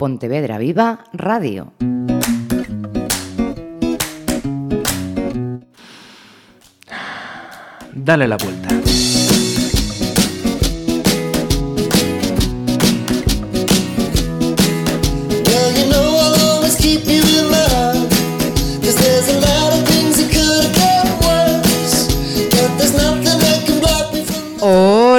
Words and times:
Pontevedra 0.00 0.56
Viva 0.56 0.98
Radio. 1.12 1.74
Dale 7.92 8.26
la 8.26 8.36
vuelta. 8.36 9.09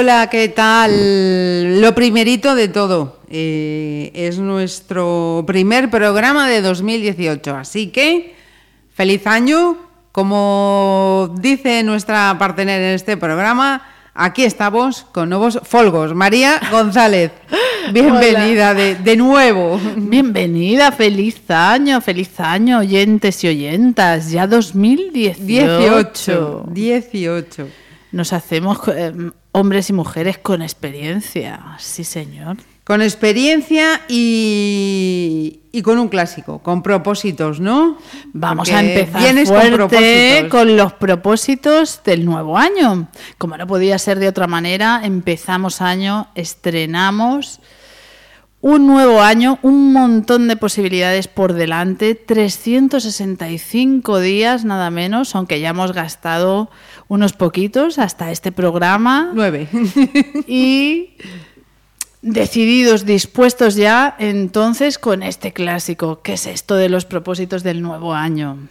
Hola, 0.02 0.28
¿qué 0.28 0.48
tal? 0.48 1.80
Lo 1.80 1.94
primerito 1.94 2.56
de 2.56 2.66
todo, 2.66 3.20
eh, 3.30 4.10
es 4.14 4.40
nuestro 4.40 5.44
primer 5.46 5.90
programa 5.90 6.48
de 6.48 6.60
2018, 6.60 7.54
así 7.54 7.86
que 7.86 8.34
feliz 8.92 9.24
año, 9.28 9.76
como 10.10 11.32
dice 11.38 11.84
nuestra 11.84 12.36
partener 12.36 12.82
en 12.82 12.94
este 12.94 13.16
programa, 13.16 13.86
aquí 14.12 14.42
estamos 14.42 15.06
con 15.12 15.28
nuevos 15.28 15.60
folgos. 15.62 16.16
María 16.16 16.60
González, 16.72 17.30
bienvenida 17.92 18.74
de, 18.74 18.96
de 18.96 19.16
nuevo. 19.16 19.80
Bienvenida, 19.96 20.90
feliz 20.90 21.48
año, 21.48 22.00
feliz 22.00 22.40
año, 22.40 22.80
oyentes 22.80 23.44
y 23.44 23.48
oyentas. 23.50 24.32
Ya 24.32 24.48
2018. 24.48 26.64
18, 26.72 26.72
18. 26.72 27.68
Nos 28.10 28.32
hacemos 28.32 28.80
eh, 28.88 29.12
hombres 29.52 29.90
y 29.90 29.92
mujeres 29.92 30.38
con 30.38 30.62
experiencia. 30.62 31.76
Sí, 31.78 32.04
señor. 32.04 32.56
Con 32.84 33.00
experiencia 33.00 34.00
y, 34.08 35.60
y 35.70 35.82
con 35.82 35.98
un 35.98 36.08
clásico, 36.08 36.58
con 36.58 36.82
propósitos, 36.82 37.60
¿no? 37.60 37.96
Vamos 38.32 38.68
Porque 38.68 38.74
a 38.74 38.80
empezar 38.80 39.22
vienes 39.22 39.48
fuerte 39.48 40.48
con 40.50 40.76
los 40.76 40.92
propósitos 40.94 42.00
del 42.04 42.24
nuevo 42.24 42.58
año. 42.58 43.08
Como 43.38 43.56
no 43.56 43.68
podía 43.68 43.98
ser 43.98 44.18
de 44.18 44.26
otra 44.26 44.48
manera, 44.48 45.00
empezamos 45.04 45.80
año, 45.80 46.26
estrenamos 46.34 47.60
un 48.62 48.86
nuevo 48.86 49.20
año, 49.20 49.58
un 49.62 49.92
montón 49.92 50.46
de 50.46 50.56
posibilidades 50.56 51.26
por 51.26 51.52
delante, 51.52 52.14
365 52.14 54.20
días 54.20 54.64
nada 54.64 54.88
menos, 54.90 55.34
aunque 55.34 55.58
ya 55.58 55.70
hemos 55.70 55.92
gastado 55.92 56.70
unos 57.08 57.32
poquitos 57.32 57.98
hasta 57.98 58.30
este 58.30 58.52
programa 58.52 59.32
Nueve. 59.34 59.66
y 60.46 61.16
decididos, 62.22 63.04
dispuestos 63.04 63.74
ya 63.74 64.14
entonces 64.20 64.96
con 64.96 65.24
este 65.24 65.52
clásico. 65.52 66.22
¿Qué 66.22 66.34
es 66.34 66.46
esto 66.46 66.76
de 66.76 66.88
los 66.88 67.04
propósitos 67.04 67.64
del 67.64 67.82
nuevo 67.82 68.14
año? 68.14 68.68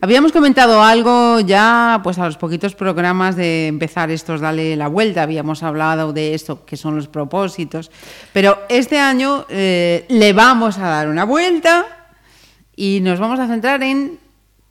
Habíamos 0.00 0.30
comentado 0.30 0.80
algo 0.80 1.40
ya, 1.40 2.00
pues 2.04 2.18
a 2.18 2.26
los 2.26 2.36
poquitos 2.36 2.76
programas 2.76 3.34
de 3.34 3.66
empezar 3.66 4.12
estos 4.12 4.40
Dale 4.40 4.76
la 4.76 4.86
Vuelta, 4.86 5.24
habíamos 5.24 5.64
hablado 5.64 6.12
de 6.12 6.34
esto, 6.34 6.64
que 6.64 6.76
son 6.76 6.94
los 6.94 7.08
propósitos, 7.08 7.90
pero 8.32 8.60
este 8.68 9.00
año 9.00 9.44
eh, 9.48 10.06
le 10.08 10.32
vamos 10.32 10.78
a 10.78 10.82
dar 10.82 11.08
una 11.08 11.24
vuelta 11.24 11.84
y 12.76 13.00
nos 13.02 13.18
vamos 13.18 13.40
a 13.40 13.48
centrar 13.48 13.82
en 13.82 14.20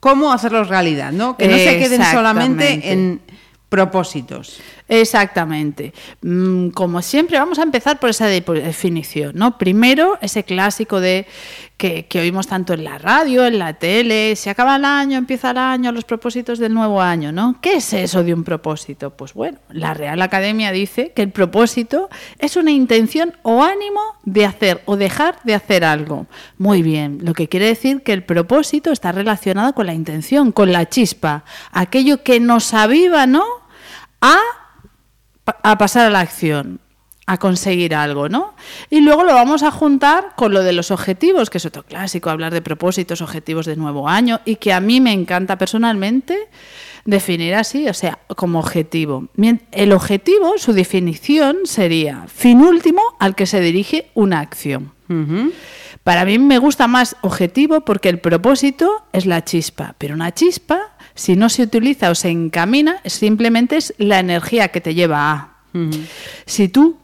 cómo 0.00 0.32
hacerlos 0.32 0.68
realidad, 0.68 1.12
¿no? 1.12 1.36
Que 1.36 1.46
no 1.46 1.58
se 1.58 1.78
queden 1.78 2.02
solamente 2.04 2.90
en 2.90 3.20
propósitos. 3.68 4.60
Exactamente. 4.88 5.92
Mm, 6.22 6.68
Como 6.70 7.02
siempre, 7.02 7.38
vamos 7.38 7.58
a 7.58 7.62
empezar 7.62 8.00
por 8.00 8.10
esa 8.10 8.26
definición, 8.26 9.32
¿no? 9.36 9.58
Primero, 9.58 10.18
ese 10.22 10.44
clásico 10.44 11.00
de 11.00 11.26
que, 11.76 12.06
oímos 12.16 12.48
tanto 12.48 12.72
en 12.72 12.82
la 12.82 12.98
radio, 12.98 13.46
en 13.46 13.58
la 13.58 13.74
tele, 13.74 14.34
se 14.34 14.50
acaba 14.50 14.76
el 14.76 14.84
año, 14.84 15.16
empieza 15.16 15.52
el 15.52 15.58
año, 15.58 15.92
los 15.92 16.04
propósitos 16.04 16.58
del 16.58 16.74
nuevo 16.74 17.00
año, 17.00 17.30
¿no? 17.30 17.58
¿Qué 17.60 17.74
es 17.74 17.92
eso 17.92 18.24
de 18.24 18.34
un 18.34 18.42
propósito? 18.42 19.10
Pues 19.10 19.32
bueno, 19.34 19.58
la 19.70 19.94
Real 19.94 20.20
Academia 20.20 20.72
dice 20.72 21.12
que 21.14 21.22
el 21.22 21.30
propósito 21.30 22.08
es 22.38 22.56
una 22.56 22.72
intención 22.72 23.34
o 23.42 23.62
ánimo 23.62 24.00
de 24.24 24.44
hacer 24.46 24.82
o 24.86 24.96
dejar 24.96 25.36
de 25.44 25.54
hacer 25.54 25.84
algo. 25.84 26.26
Muy 26.56 26.82
bien, 26.82 27.20
lo 27.22 27.32
que 27.32 27.48
quiere 27.48 27.66
decir 27.66 28.02
que 28.02 28.12
el 28.12 28.24
propósito 28.24 28.90
está 28.90 29.12
relacionado 29.12 29.72
con 29.74 29.86
la 29.86 29.94
intención, 29.94 30.50
con 30.50 30.72
la 30.72 30.88
chispa, 30.88 31.44
aquello 31.70 32.24
que 32.24 32.40
nos 32.40 32.74
aviva, 32.74 33.26
¿no? 33.26 33.44
A 34.20 34.38
a 35.62 35.78
pasar 35.78 36.06
a 36.06 36.10
la 36.10 36.20
acción, 36.20 36.80
a 37.26 37.38
conseguir 37.38 37.94
algo, 37.94 38.28
¿no? 38.28 38.54
Y 38.88 39.00
luego 39.00 39.22
lo 39.22 39.34
vamos 39.34 39.62
a 39.62 39.70
juntar 39.70 40.32
con 40.36 40.52
lo 40.54 40.62
de 40.62 40.72
los 40.72 40.90
objetivos, 40.90 41.50
que 41.50 41.58
es 41.58 41.66
otro 41.66 41.82
clásico, 41.82 42.30
hablar 42.30 42.52
de 42.54 42.62
propósitos, 42.62 43.20
objetivos 43.20 43.66
de 43.66 43.76
nuevo 43.76 44.08
año, 44.08 44.40
y 44.44 44.56
que 44.56 44.72
a 44.72 44.80
mí 44.80 45.00
me 45.00 45.12
encanta 45.12 45.58
personalmente 45.58 46.48
definir 47.04 47.54
así, 47.54 47.88
o 47.88 47.94
sea, 47.94 48.18
como 48.36 48.58
objetivo. 48.58 49.28
El 49.72 49.92
objetivo, 49.92 50.58
su 50.58 50.72
definición 50.72 51.58
sería 51.64 52.24
fin 52.28 52.60
último 52.60 53.02
al 53.18 53.34
que 53.34 53.46
se 53.46 53.60
dirige 53.60 54.10
una 54.14 54.40
acción. 54.40 54.92
Para 56.04 56.24
mí 56.24 56.38
me 56.38 56.58
gusta 56.58 56.86
más 56.86 57.16
objetivo 57.20 57.82
porque 57.82 58.08
el 58.08 58.18
propósito 58.18 59.04
es 59.12 59.26
la 59.26 59.44
chispa, 59.44 59.94
pero 59.98 60.14
una 60.14 60.32
chispa, 60.32 60.87
si 61.18 61.34
no 61.34 61.48
se 61.48 61.64
utiliza 61.64 62.10
o 62.10 62.14
se 62.14 62.30
encamina, 62.30 63.02
simplemente 63.04 63.76
es 63.76 63.92
la 63.98 64.20
energía 64.20 64.68
que 64.68 64.80
te 64.80 64.94
lleva 64.94 65.32
a. 65.32 65.54
Si 66.46 66.68
tú 66.68 66.96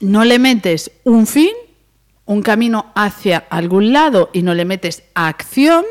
no 0.00 0.24
le 0.24 0.38
metes 0.38 0.90
un 1.04 1.26
fin, 1.26 1.50
un 2.26 2.42
camino 2.42 2.92
hacia 2.94 3.38
algún 3.48 3.94
lado 3.94 4.28
y 4.34 4.42
no 4.42 4.54
le 4.54 4.66
metes 4.66 5.04
acción, 5.14 5.82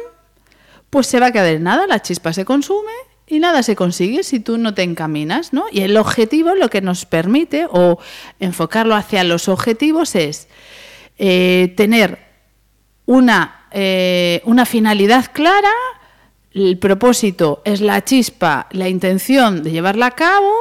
pues 0.91 1.07
se 1.07 1.19
va 1.19 1.27
a 1.27 1.31
quedar 1.31 1.47
en 1.47 1.63
nada, 1.63 1.87
la 1.87 2.03
chispa 2.03 2.31
se 2.31 2.45
consume 2.45 2.91
y 3.25 3.39
nada 3.39 3.63
se 3.63 3.75
consigue 3.75 4.21
si 4.21 4.39
tú 4.39 4.59
no 4.59 4.75
te 4.75 4.83
encaminas, 4.83 5.51
¿no? 5.51 5.65
Y 5.71 5.81
el 5.81 5.97
objetivo 5.97 6.53
lo 6.53 6.69
que 6.69 6.81
nos 6.81 7.07
permite, 7.07 7.65
o 7.71 7.97
enfocarlo 8.39 8.93
hacia 8.93 9.23
los 9.23 9.47
objetivos, 9.47 10.13
es 10.13 10.47
eh, 11.17 11.73
tener 11.75 12.19
una, 13.07 13.65
eh, 13.71 14.41
una 14.45 14.67
finalidad 14.67 15.31
clara, 15.33 15.71
el 16.53 16.77
propósito 16.77 17.61
es 17.63 17.79
la 17.79 18.03
chispa, 18.03 18.67
la 18.71 18.89
intención 18.89 19.63
de 19.63 19.71
llevarla 19.71 20.07
a 20.07 20.11
cabo 20.11 20.51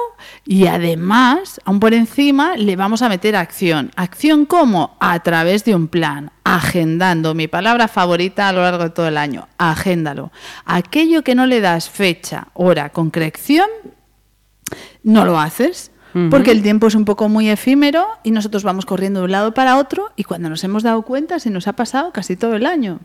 y 0.47 0.67
además, 0.67 1.61
aún 1.65 1.81
por 1.81 1.95
encima, 1.95 2.57
le 2.57 2.77
vamos 2.77 3.03
a 3.03 3.09
meter 3.09 3.35
acción. 3.35 3.91
¿Acción 3.97 4.47
cómo? 4.47 4.97
A 5.01 5.21
través 5.21 5.65
de 5.65 5.75
un 5.75 5.89
plan, 5.89 6.31
agendando, 6.45 7.35
mi 7.35 7.49
palabra 7.49 7.89
favorita 7.89 8.49
a 8.49 8.53
lo 8.53 8.63
largo 8.63 8.85
de 8.85 8.91
todo 8.91 9.09
el 9.09 9.17
año, 9.17 9.49
agéndalo. 9.59 10.31
Aquello 10.65 11.25
que 11.25 11.35
no 11.35 11.47
le 11.47 11.61
das 11.61 11.91
fecha, 11.91 12.49
hora, 12.55 12.91
concreción, 12.91 13.69
no 15.03 15.25
lo 15.25 15.41
haces. 15.41 15.91
Porque 16.29 16.51
el 16.51 16.61
tiempo 16.61 16.89
es 16.89 16.97
un 16.97 17.05
poco 17.05 17.29
muy 17.29 17.49
efímero 17.49 18.05
y 18.25 18.33
nosotros 18.33 18.65
vamos 18.65 18.85
corriendo 18.85 19.21
de 19.21 19.27
un 19.27 19.31
lado 19.31 19.55
para 19.55 19.79
otro 19.79 20.11
y 20.17 20.25
cuando 20.25 20.51
nos 20.51 20.65
hemos 20.65 20.83
dado 20.83 21.03
cuenta 21.03 21.39
se 21.39 21.51
nos 21.51 21.69
ha 21.69 21.75
pasado 21.75 22.11
casi 22.11 22.35
todo 22.35 22.57
el 22.57 22.67
año. 22.67 22.99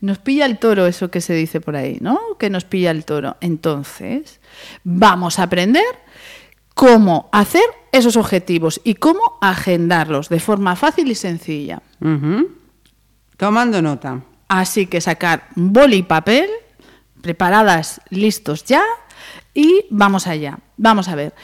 Nos 0.00 0.18
pilla 0.18 0.46
el 0.46 0.58
toro, 0.58 0.86
eso 0.86 1.10
que 1.10 1.20
se 1.20 1.34
dice 1.34 1.60
por 1.60 1.76
ahí, 1.76 1.98
¿no? 2.00 2.18
Que 2.38 2.50
nos 2.50 2.64
pilla 2.64 2.90
el 2.90 3.04
toro. 3.04 3.36
Entonces, 3.40 4.40
vamos 4.84 5.38
a 5.38 5.44
aprender 5.44 5.84
cómo 6.74 7.28
hacer 7.32 7.64
esos 7.90 8.16
objetivos 8.16 8.80
y 8.84 8.94
cómo 8.94 9.38
agendarlos 9.40 10.28
de 10.28 10.40
forma 10.40 10.76
fácil 10.76 11.10
y 11.10 11.14
sencilla. 11.14 11.82
Tomando 13.36 13.82
nota. 13.82 14.22
Así 14.46 14.86
que 14.86 15.00
sacar 15.00 15.48
boli 15.56 15.96
y 15.96 16.02
papel, 16.02 16.48
preparadas, 17.20 18.00
listos 18.10 18.64
ya, 18.64 18.84
y 19.54 19.86
vamos 19.90 20.26
allá. 20.26 20.58
Vamos 20.76 21.08
a 21.08 21.16
ver. 21.16 21.34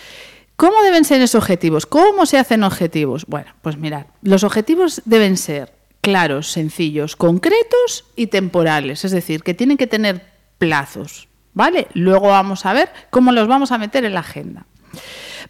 ¿Cómo 0.57 0.83
deben 0.85 1.05
ser 1.05 1.21
esos 1.21 1.43
objetivos? 1.43 1.85
¿Cómo 1.85 2.27
se 2.27 2.39
hacen 2.39 2.63
objetivos? 2.63 3.27
Bueno, 3.27 3.53
pues 3.61 3.77
mirad, 3.77 4.07
los 4.23 4.45
objetivos 4.45 5.03
deben 5.05 5.37
ser 5.37 5.73
claros, 6.05 6.49
sencillos, 6.53 7.17
concretos 7.17 8.05
y 8.15 8.29
temporales, 8.29 9.05
es 9.05 9.11
decir, 9.11 9.43
que 9.43 9.55
tienen 9.55 9.77
que 9.77 9.87
tener 9.87 10.27
plazos, 10.59 11.29
¿vale? 11.53 11.89
Luego 11.95 12.29
vamos 12.29 12.67
a 12.67 12.73
ver 12.73 12.91
cómo 13.11 13.33
los 13.33 13.49
vamos 13.49 13.73
a 13.73 13.79
meter 13.79 14.05
en 14.05 14.15
la 14.15 14.21
agenda. 14.21 14.67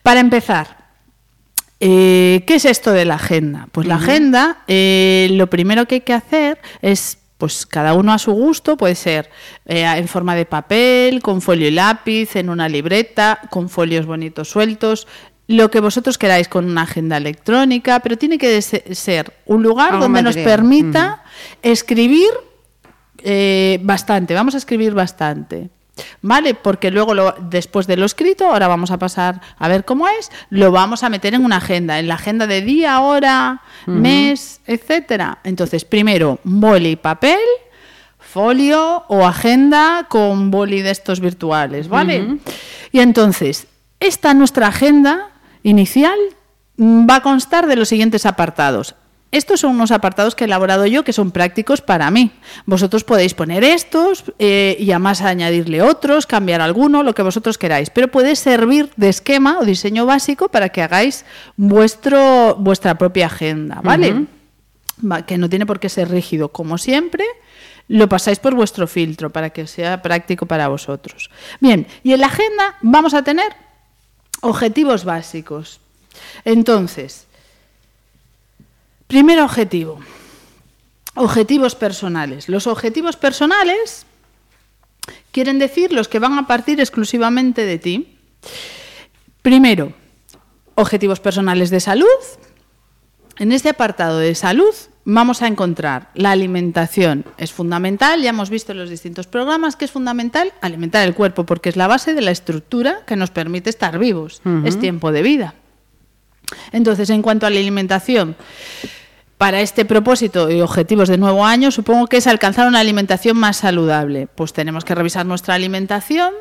Para 0.02 0.20
empezar, 0.20 0.84
eh, 1.80 2.44
¿Qué 2.46 2.54
es 2.54 2.64
esto 2.64 2.92
de 2.92 3.04
la 3.04 3.16
agenda? 3.16 3.68
Pues 3.70 3.86
la 3.86 3.96
agenda, 3.96 4.62
eh, 4.68 5.28
lo 5.32 5.50
primero 5.50 5.86
que 5.86 5.96
hay 5.96 6.00
que 6.00 6.14
hacer 6.14 6.58
es, 6.80 7.18
pues 7.36 7.66
cada 7.66 7.92
uno 7.92 8.12
a 8.12 8.18
su 8.18 8.32
gusto, 8.32 8.78
puede 8.78 8.94
ser 8.94 9.28
eh, 9.66 9.82
en 9.82 10.08
forma 10.08 10.34
de 10.34 10.46
papel, 10.46 11.20
con 11.20 11.42
folio 11.42 11.68
y 11.68 11.72
lápiz, 11.72 12.36
en 12.36 12.48
una 12.48 12.70
libreta, 12.70 13.40
con 13.50 13.68
folios 13.68 14.06
bonitos 14.06 14.48
sueltos, 14.48 15.06
lo 15.46 15.70
que 15.70 15.80
vosotros 15.80 16.16
queráis 16.18 16.48
con 16.48 16.64
una 16.64 16.82
agenda 16.82 17.16
electrónica, 17.18 18.00
pero 18.00 18.16
tiene 18.16 18.38
que 18.38 18.62
se- 18.62 18.94
ser 18.94 19.32
un 19.46 19.62
lugar 19.62 19.92
donde 20.00 20.22
nos 20.22 20.34
permita 20.44 21.22
escribir 21.62 22.28
eh, 23.26 23.78
bastante, 23.82 24.34
vamos 24.34 24.54
a 24.54 24.58
escribir 24.58 24.94
bastante. 24.94 25.70
¿Vale? 26.22 26.54
Porque 26.54 26.90
luego, 26.90 27.14
lo- 27.14 27.36
después 27.38 27.86
de 27.86 27.96
lo 27.96 28.04
escrito, 28.04 28.48
ahora 28.48 28.66
vamos 28.66 28.90
a 28.90 28.98
pasar 28.98 29.40
a 29.58 29.68
ver 29.68 29.84
cómo 29.84 30.08
es, 30.08 30.28
lo 30.50 30.72
vamos 30.72 31.04
a 31.04 31.08
meter 31.08 31.34
en 31.34 31.44
una 31.44 31.58
agenda, 31.58 32.00
en 32.00 32.08
la 32.08 32.14
agenda 32.14 32.48
de 32.48 32.62
día, 32.62 33.00
hora, 33.00 33.62
mes, 33.86 34.60
etcétera. 34.66 35.38
Entonces, 35.44 35.84
primero, 35.84 36.40
boli 36.42 36.90
y 36.90 36.96
papel, 36.96 37.38
folio 38.18 39.04
o 39.08 39.24
agenda 39.24 40.06
con 40.08 40.50
boli 40.50 40.82
de 40.82 40.90
estos 40.90 41.20
virtuales, 41.20 41.88
¿vale? 41.88 42.38
Y 42.90 42.98
entonces, 43.00 43.66
esta 44.00 44.34
nuestra 44.34 44.66
agenda 44.68 45.28
inicial 45.64 46.18
va 46.78 47.16
a 47.16 47.22
constar 47.22 47.66
de 47.66 47.74
los 47.74 47.88
siguientes 47.88 48.26
apartados. 48.26 48.94
Estos 49.32 49.60
son 49.60 49.72
unos 49.72 49.90
apartados 49.90 50.36
que 50.36 50.44
he 50.44 50.46
elaborado 50.46 50.86
yo 50.86 51.02
que 51.02 51.12
son 51.12 51.32
prácticos 51.32 51.80
para 51.80 52.08
mí. 52.12 52.30
Vosotros 52.66 53.02
podéis 53.02 53.34
poner 53.34 53.64
estos 53.64 54.32
eh, 54.38 54.76
y 54.78 54.92
además 54.92 55.22
añadirle 55.22 55.82
otros, 55.82 56.26
cambiar 56.26 56.60
alguno, 56.60 57.02
lo 57.02 57.16
que 57.16 57.22
vosotros 57.22 57.58
queráis. 57.58 57.90
Pero 57.90 58.06
puede 58.06 58.36
servir 58.36 58.90
de 58.96 59.08
esquema 59.08 59.58
o 59.58 59.64
diseño 59.64 60.06
básico 60.06 60.50
para 60.50 60.68
que 60.68 60.82
hagáis 60.82 61.24
vuestro, 61.56 62.54
vuestra 62.60 62.94
propia 62.96 63.26
agenda, 63.26 63.80
¿vale? 63.82 64.26
Va, 65.04 65.22
que 65.26 65.36
no 65.36 65.48
tiene 65.48 65.66
por 65.66 65.80
qué 65.80 65.88
ser 65.88 66.10
rígido, 66.10 66.50
como 66.50 66.78
siempre. 66.78 67.24
Lo 67.88 68.08
pasáis 68.08 68.38
por 68.38 68.54
vuestro 68.54 68.86
filtro 68.86 69.30
para 69.30 69.50
que 69.50 69.66
sea 69.66 70.00
práctico 70.00 70.46
para 70.46 70.68
vosotros. 70.68 71.28
Bien, 71.58 71.88
y 72.04 72.12
en 72.12 72.20
la 72.20 72.28
agenda 72.28 72.76
vamos 72.82 73.14
a 73.14 73.24
tener 73.24 73.52
objetivos 74.44 75.04
básicos. 75.04 75.80
Entonces, 76.44 77.26
primer 79.06 79.40
objetivo, 79.40 80.00
objetivos 81.14 81.74
personales. 81.74 82.48
Los 82.50 82.66
objetivos 82.66 83.16
personales 83.16 84.04
quieren 85.32 85.58
decir 85.58 85.92
los 85.92 86.08
que 86.08 86.18
van 86.18 86.36
a 86.38 86.46
partir 86.46 86.78
exclusivamente 86.78 87.64
de 87.64 87.78
ti. 87.78 88.18
Primero, 89.40 89.94
objetivos 90.74 91.20
personales 91.20 91.70
de 91.70 91.80
salud. 91.80 92.06
En 93.38 93.50
este 93.50 93.70
apartado 93.70 94.18
de 94.18 94.34
salud 94.34 94.74
vamos 95.04 95.42
a 95.42 95.46
encontrar 95.46 96.08
la 96.14 96.30
alimentación. 96.30 97.24
Es 97.36 97.52
fundamental, 97.52 98.22
ya 98.22 98.30
hemos 98.30 98.50
visto 98.50 98.72
en 98.72 98.78
los 98.78 98.88
distintos 98.90 99.26
programas 99.26 99.76
que 99.76 99.84
es 99.84 99.90
fundamental 99.90 100.52
alimentar 100.62 101.06
el 101.06 101.14
cuerpo 101.14 101.44
porque 101.44 101.68
es 101.68 101.76
la 101.76 101.86
base 101.86 102.14
de 102.14 102.20
la 102.22 102.30
estructura 102.30 103.00
que 103.06 103.16
nos 103.16 103.30
permite 103.30 103.70
estar 103.70 103.98
vivos. 103.98 104.40
Es 104.64 104.78
tiempo 104.78 105.12
de 105.12 105.22
vida. 105.22 105.54
Entonces, 106.72 107.10
en 107.10 107.22
cuanto 107.22 107.46
a 107.46 107.50
la 107.50 107.58
alimentación, 107.58 108.36
para 109.38 109.60
este 109.60 109.84
propósito 109.84 110.50
y 110.50 110.60
objetivos 110.60 111.08
de 111.08 111.18
nuevo 111.18 111.44
año, 111.44 111.70
supongo 111.70 112.06
que 112.06 112.18
es 112.18 112.26
alcanzar 112.26 112.66
una 112.68 112.80
alimentación 112.80 113.36
más 113.36 113.56
saludable. 113.58 114.26
Pues 114.26 114.52
tenemos 114.52 114.84
que 114.84 114.94
revisar 114.94 115.26
nuestra 115.26 115.54
alimentación. 115.54 116.32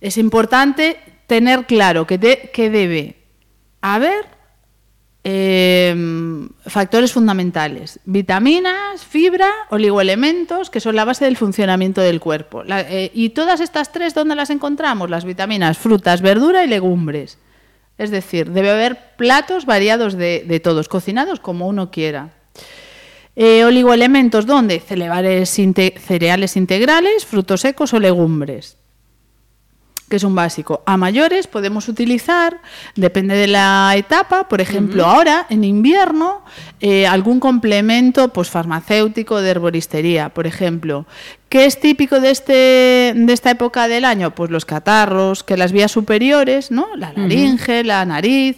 Es 0.00 0.16
importante 0.16 0.98
tener 1.26 1.66
claro 1.66 2.06
que, 2.06 2.18
de- 2.18 2.50
que 2.52 2.70
debe 2.70 3.16
haber 3.82 4.26
eh, 5.22 5.94
factores 6.66 7.12
fundamentales, 7.12 8.00
vitaminas, 8.04 9.04
fibra, 9.04 9.50
oligoelementos, 9.68 10.70
que 10.70 10.80
son 10.80 10.96
la 10.96 11.04
base 11.04 11.26
del 11.26 11.36
funcionamiento 11.36 12.00
del 12.00 12.20
cuerpo. 12.20 12.62
Eh, 12.66 13.10
y 13.12 13.30
todas 13.30 13.60
estas 13.60 13.92
tres, 13.92 14.14
¿dónde 14.14 14.34
las 14.34 14.48
encontramos? 14.50 15.10
Las 15.10 15.24
vitaminas, 15.24 15.76
frutas, 15.76 16.22
verdura 16.22 16.64
y 16.64 16.68
legumbres. 16.68 17.38
Es 17.98 18.10
decir, 18.10 18.50
debe 18.50 18.70
haber 18.70 19.16
platos 19.16 19.66
variados 19.66 20.16
de, 20.16 20.60
todos, 20.64 20.88
cocinados 20.88 21.38
como 21.38 21.66
uno 21.68 21.90
quiera. 21.90 22.30
Eh, 23.36 23.64
oligoelementos, 23.64 24.46
¿dónde? 24.46 24.80
Cereales 24.80 25.58
integrales, 26.56 27.26
frutos 27.26 27.60
secos 27.60 27.92
o 27.92 28.00
legumbres 28.00 28.79
que 30.10 30.16
es 30.16 30.24
un 30.24 30.34
básico. 30.34 30.82
A 30.86 30.96
mayores 30.96 31.46
podemos 31.46 31.88
utilizar, 31.88 32.60
depende 32.96 33.36
de 33.36 33.46
la 33.46 33.94
etapa, 33.96 34.48
por 34.48 34.60
ejemplo, 34.60 35.06
ahora 35.06 35.46
en 35.48 35.62
invierno, 35.62 36.44
eh, 36.80 37.06
algún 37.06 37.38
complemento 37.38 38.32
pues, 38.32 38.50
farmacéutico 38.50 39.40
de 39.40 39.50
herboristería, 39.50 40.28
por 40.30 40.48
ejemplo. 40.48 41.06
¿Qué 41.48 41.64
es 41.64 41.78
típico 41.78 42.18
de, 42.18 42.32
este, 42.32 43.12
de 43.16 43.32
esta 43.32 43.52
época 43.52 43.86
del 43.86 44.04
año? 44.04 44.34
Pues 44.34 44.50
los 44.50 44.64
catarros, 44.64 45.44
que 45.44 45.56
las 45.56 45.70
vías 45.70 45.92
superiores, 45.92 46.72
¿no? 46.72 46.88
la 46.96 47.12
laringe, 47.12 47.84
la 47.84 48.04
nariz, 48.04 48.56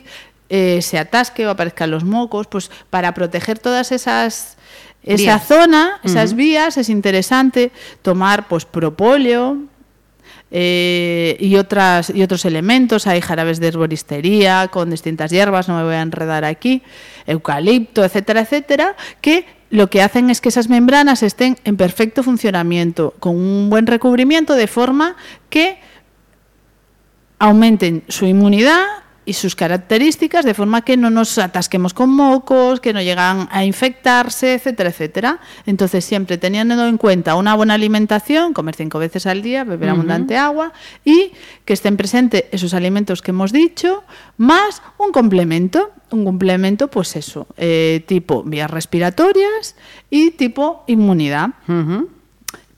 eh, 0.48 0.80
se 0.80 0.98
atasque 0.98 1.46
o 1.46 1.50
aparezcan 1.50 1.90
los 1.90 2.04
mocos, 2.04 2.46
pues 2.46 2.70
para 2.90 3.12
proteger 3.14 3.58
todas 3.58 3.92
esas... 3.92 4.56
Esa 5.04 5.16
Vías. 5.16 5.48
zona, 5.48 6.00
esas 6.04 6.34
vías, 6.34 6.76
es 6.76 6.88
interesante 6.88 7.72
tomar 8.02 8.46
pues 8.46 8.64
propóleo, 8.64 9.58
eh, 10.54 11.36
y, 11.40 11.56
otras, 11.56 12.10
y 12.14 12.22
otros 12.22 12.44
elementos. 12.44 13.06
Hay 13.06 13.22
jarabes 13.22 13.58
de 13.58 13.68
herboristería 13.68 14.68
con 14.68 14.90
distintas 14.90 15.30
hierbas, 15.30 15.66
no 15.66 15.76
me 15.78 15.84
voy 15.84 15.94
a 15.94 16.02
enredar 16.02 16.44
aquí, 16.44 16.82
eucalipto, 17.26 18.04
etcétera, 18.04 18.42
etcétera, 18.42 18.94
que 19.22 19.46
lo 19.70 19.88
que 19.88 20.02
hacen 20.02 20.28
es 20.28 20.42
que 20.42 20.50
esas 20.50 20.68
membranas 20.68 21.22
estén 21.22 21.56
en 21.64 21.78
perfecto 21.78 22.22
funcionamiento, 22.22 23.14
con 23.18 23.34
un 23.34 23.70
buen 23.70 23.86
recubrimiento, 23.86 24.54
de 24.54 24.66
forma 24.66 25.16
que 25.48 25.78
aumenten 27.38 28.04
su 28.08 28.26
inmunidad 28.26 28.84
y 29.24 29.34
sus 29.34 29.54
características 29.54 30.44
de 30.44 30.54
forma 30.54 30.82
que 30.82 30.96
no 30.96 31.10
nos 31.10 31.38
atasquemos 31.38 31.94
con 31.94 32.10
mocos, 32.10 32.80
que 32.80 32.92
no 32.92 33.00
llegan 33.00 33.48
a 33.52 33.64
infectarse, 33.64 34.54
etcétera, 34.54 34.90
etcétera. 34.90 35.40
Entonces, 35.66 36.04
siempre 36.04 36.38
teniendo 36.38 36.86
en 36.86 36.98
cuenta 36.98 37.36
una 37.36 37.54
buena 37.54 37.74
alimentación, 37.74 38.52
comer 38.52 38.74
cinco 38.74 38.98
veces 38.98 39.26
al 39.26 39.42
día, 39.42 39.64
beber 39.64 39.90
abundante 39.90 40.36
agua 40.36 40.72
y 41.04 41.32
que 41.64 41.72
estén 41.72 41.96
presentes 41.96 42.44
esos 42.50 42.74
alimentos 42.74 43.22
que 43.22 43.30
hemos 43.30 43.52
dicho, 43.52 44.02
más 44.36 44.82
un 44.98 45.12
complemento, 45.12 45.92
un 46.10 46.24
complemento, 46.24 46.88
pues 46.88 47.14
eso, 47.16 47.46
eh, 47.56 48.04
tipo 48.06 48.42
vías 48.42 48.70
respiratorias 48.70 49.76
y 50.10 50.32
tipo 50.32 50.84
inmunidad. 50.88 51.50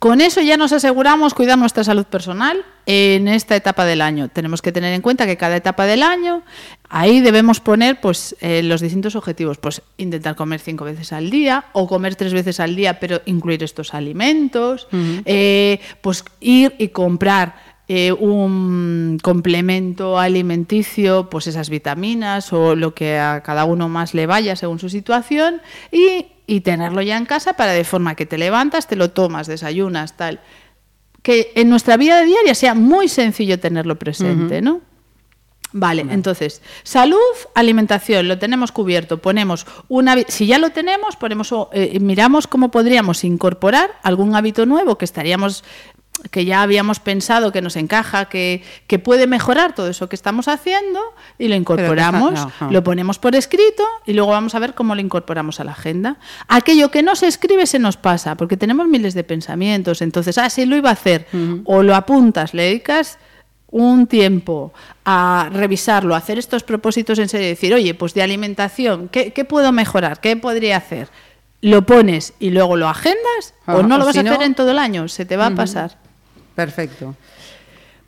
Con 0.05 0.21
eso 0.21 0.43
ya 0.43 0.59
nos 0.59 0.75
aseguramos 0.75 1.33
cuidar 1.33 1.57
nuestra 1.57 1.83
salud 1.83 2.05
personal 2.05 2.63
en 2.85 3.27
esta 3.27 3.57
etapa 3.57 3.87
del 3.87 4.03
año. 4.03 4.29
Tenemos 4.29 4.61
que 4.61 4.71
tener 4.71 4.93
en 4.93 5.01
cuenta 5.01 5.25
que 5.25 5.39
cada 5.39 5.57
etapa 5.57 5.87
del 5.87 6.03
año, 6.03 6.43
ahí 6.91 7.23
debemos 7.23 7.61
poner 7.61 8.03
pues, 8.03 8.37
eh, 8.43 8.63
los 8.63 8.83
distintos 8.83 9.17
objetivos. 9.17 9.57
Pues 9.57 9.81
intentar 9.97 10.37
comer 10.37 10.61
cinco 10.61 10.85
veces 10.85 11.15
al 11.15 11.31
día 11.31 11.65
o 11.73 11.89
comer 11.89 12.17
tres 12.17 12.35
veces 12.35 12.61
al 12.61 12.77
día, 12.77 13.01
pero 13.01 13.23
incluir 13.25 13.63
estos 13.65 13.95
alimentos. 13.95 14.89
Eh, 15.25 15.81
pues 16.03 16.23
ir 16.39 16.75
y 16.77 16.89
comprar 16.89 17.55
eh, 17.89 18.13
un 18.13 19.19
complemento 19.23 20.19
alimenticio, 20.19 21.31
pues 21.31 21.47
esas 21.47 21.71
vitaminas 21.71 22.53
o 22.53 22.77
lo 22.77 22.95
que 22.95 23.19
a 23.19 23.43
cada 23.43 23.65
uno 23.65 23.89
más 23.89 24.13
le 24.13 24.27
vaya 24.27 24.55
según 24.55 24.79
su 24.79 24.91
situación 24.91 25.63
y, 25.91 26.27
y 26.47 26.61
tenerlo 26.61 27.03
ya 27.03 27.17
en 27.17 27.27
casa 27.27 27.55
para 27.55 27.73
de 27.73 27.85
forma 27.85 28.15
que 28.15 28.27
te 28.27 28.39
levantas, 28.39 28.87
te 28.87 28.97
lo 28.97 29.11
tomas, 29.11 29.47
desayunas, 29.47 30.17
tal. 30.17 30.41
Que 31.23 31.53
en 31.55 31.71
nuestra 31.71 31.97
vida 31.97 32.23
diaria 32.23 32.55
sea 32.55 32.75
muy 32.75 33.09
sencillo 33.09 33.59
tenerlo 33.59 33.99
presente, 33.99 34.61
¿no? 34.61 34.83
Vale, 35.77 36.07
entonces, 36.09 36.63
salud, 36.85 37.19
alimentación, 37.57 38.29
lo 38.29 38.39
tenemos 38.39 38.71
cubierto. 38.71 39.19
Ponemos 39.19 39.67
una, 39.89 40.17
si 40.29 40.47
ya 40.47 40.61
lo 40.61 40.71
tenemos, 40.71 41.17
ponemos, 41.17 41.51
o, 41.51 41.69
eh, 41.73 41.99
miramos 41.99 42.47
cómo 42.47 42.71
podríamos 42.71 43.25
incorporar 43.25 43.91
algún 44.05 44.37
hábito 44.37 44.67
nuevo 44.67 44.97
que 44.97 45.05
estaríamos 45.05 45.65
que 46.31 46.45
ya 46.45 46.63
habíamos 46.63 47.01
pensado 47.01 47.53
que 47.53 47.61
nos 47.61 47.77
encaja, 47.77 48.27
que, 48.27 48.63
que 48.87 48.99
puede 48.99 49.27
mejorar 49.27 49.75
todo 49.75 49.89
eso 49.89 50.09
que 50.09 50.17
estamos 50.17 50.49
haciendo 50.49 51.01
y 51.39 51.49
lo 51.49 51.55
incorporamos, 51.55 52.33
lo 52.73 52.85
ponemos 52.85 53.19
por 53.19 53.35
escrito 53.35 53.85
y 54.07 54.13
luego 54.15 54.31
vamos 54.31 54.55
a 54.55 54.59
ver 54.59 54.75
cómo 54.75 54.95
lo 54.95 55.01
incorporamos 55.01 55.61
a 55.61 55.65
la 55.65 55.73
agenda. 55.73 56.17
Aquello 56.49 56.91
que 56.91 57.03
no 57.03 57.15
se 57.17 57.27
escribe 57.27 57.67
se 57.67 57.79
nos 57.79 57.97
pasa, 57.97 58.37
porque 58.37 58.57
tenemos 58.57 58.87
miles 58.89 59.15
de 59.15 59.25
pensamientos, 59.25 60.01
entonces, 60.03 60.39
ah, 60.39 60.49
sí 60.51 60.65
lo 60.67 60.77
iba 60.77 60.89
a 60.91 60.95
hacer, 60.95 61.27
o 61.65 61.83
lo 61.83 61.95
apuntas, 61.95 62.55
le 62.55 62.63
dedicas 62.65 63.19
un 63.69 64.07
tiempo 64.07 64.73
a 65.05 65.51
revisarlo, 65.53 66.15
a 66.15 66.19
hacer 66.19 66.39
estos 66.39 66.63
propósitos 66.63 67.19
en 67.19 67.29
serio 67.29 67.49
decir, 67.49 67.75
oye, 67.75 67.93
pues 67.95 68.15
de 68.15 68.23
alimentación, 68.23 69.09
¿qué, 69.09 69.33
qué 69.33 69.45
puedo 69.45 69.73
mejorar? 69.73 70.21
¿Qué 70.21 70.37
podría 70.37 70.77
hacer? 70.77 71.09
Lo 71.61 71.85
pones 71.85 72.35
y 72.39 72.51
luego 72.51 72.77
lo 72.77 72.89
agendas 72.89 73.55
Ah, 73.67 73.77
o 73.77 73.83
no 73.83 73.99
lo 73.99 74.05
vas 74.05 74.13
si 74.13 74.19
a 74.19 74.23
hacer 74.23 74.39
no- 74.39 74.45
en 74.45 74.55
todo 74.55 74.71
el 74.71 74.79
año, 74.79 75.09
se 75.09 75.25
te 75.25 75.37
va 75.37 75.47
a 75.47 75.55
pasar. 75.57 75.97
Perfecto. 76.55 77.17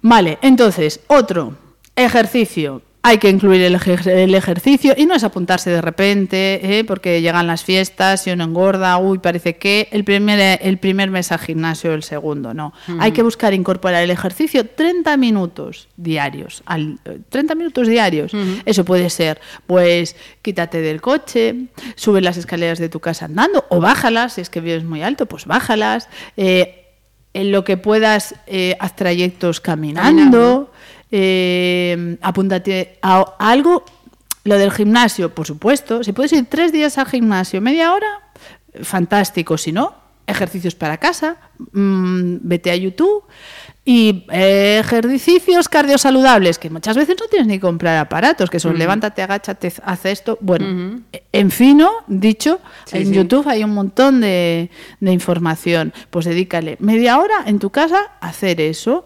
Vale, 0.03 0.38
entonces, 0.43 1.00
otro, 1.09 1.57
ejercicio. 1.97 2.83
Hay 3.03 3.19
que 3.19 3.31
incluir 3.31 3.62
el, 3.62 3.79
el 4.07 4.35
ejercicio 4.35 4.93
y 4.97 5.07
no 5.07 5.15
es 5.15 5.23
apuntarse 5.23 5.71
de 5.71 5.81
repente, 5.81 6.79
¿eh? 6.79 6.83
porque 6.83 7.21
llegan 7.23 7.47
las 7.47 7.62
fiestas 7.62 8.26
y 8.26 8.33
uno 8.33 8.43
engorda, 8.43 8.99
uy, 8.99 9.19
parece 9.19 9.59
que 9.59 9.88
el 9.93 10.03
primer, 10.03 10.59
el 10.61 10.79
primer 10.79 11.11
mes 11.12 11.31
al 11.31 11.38
gimnasio, 11.38 11.95
el 11.95 12.03
segundo, 12.03 12.53
no. 12.53 12.73
Hay 12.99 13.12
que 13.12 13.23
buscar 13.23 13.55
incorporar 13.55 14.03
el 14.03 14.11
ejercicio 14.11 14.67
30 14.67 15.17
minutos 15.19 15.87
diarios, 15.97 16.65
al, 16.67 16.99
eh, 17.05 17.21
30 17.29 17.55
minutos 17.55 17.87
diarios. 17.87 18.33
Eso 18.65 18.85
puede 18.85 19.09
ser, 19.09 19.41
pues, 19.69 20.17
quítate 20.43 20.81
del 20.81 21.00
coche, 21.00 21.69
sube 21.95 22.21
las 22.21 22.37
escaleras 22.37 22.81
de 22.81 22.88
tu 22.88 22.99
casa 22.99 23.26
andando 23.26 23.67
o 23.69 23.81
bájalas, 23.81 24.33
si 24.33 24.41
es 24.41 24.50
que 24.50 24.61
vives 24.61 24.83
muy 24.83 25.03
alto, 25.03 25.26
pues 25.26 25.47
bájalas. 25.47 26.09
eh, 26.37 26.86
en 27.37 27.52
lo 27.52 27.64
que 27.64 27.76
puedas, 27.76 28.35
eh, 28.47 28.76
haz 28.81 28.97
trayectos 28.97 29.61
caminando, 29.61 30.73
eh, 31.11 32.16
apúntate 32.23 32.99
a, 33.02 33.35
a 33.38 33.50
algo. 33.50 33.85
Lo 34.45 34.57
del 34.57 34.71
gimnasio, 34.71 35.35
por 35.35 35.47
supuesto. 35.47 36.05
Si 36.05 36.12
puedes 36.12 36.33
ir 36.33 36.47
tres 36.49 36.73
días 36.73 36.99
al 36.99 37.07
gimnasio, 37.07 37.61
media 37.61 37.93
hora, 37.93 38.07
fantástico. 38.83 39.59
Si 39.59 39.73
no, 39.73 39.95
ejercicios 40.26 40.75
para 40.75 40.99
casa, 40.99 41.37
mm, 41.73 42.37
vete 42.40 42.71
a 42.71 42.76
YouTube. 42.76 43.25
Y 43.88 44.25
eh, 44.33 44.78
ejercicios 44.81 45.69
cardiosaludables, 45.69 46.59
que 46.59 46.71
muchas 46.71 46.97
veces 46.97 47.14
no 47.21 47.28
tienes 47.28 47.47
ni 47.47 47.55
que 47.55 47.61
comprar 47.61 47.97
aparatos, 47.99 48.50
que 48.50 48.59
son 48.59 48.76
levántate, 48.76 49.23
agáchate, 49.23 49.73
haz 49.85 50.05
esto. 50.07 50.38
Bueno, 50.40 51.00
en 51.33 51.50
fino, 51.52 51.93
dicho, 52.09 52.59
Sí, 52.85 52.97
en 52.99 53.07
sí. 53.07 53.12
YouTube 53.14 53.47
hay 53.47 53.62
un 53.62 53.71
montón 53.75 54.21
de, 54.21 54.71
de 54.99 55.12
información. 55.12 55.93
Pues 56.11 56.25
dedícale 56.25 56.76
media 56.81 57.16
hora 57.21 57.45
en 57.47 57.61
tu 57.61 57.71
casa 57.71 58.00
a 58.21 58.28
hacer 58.31 58.61
eso. 58.61 59.05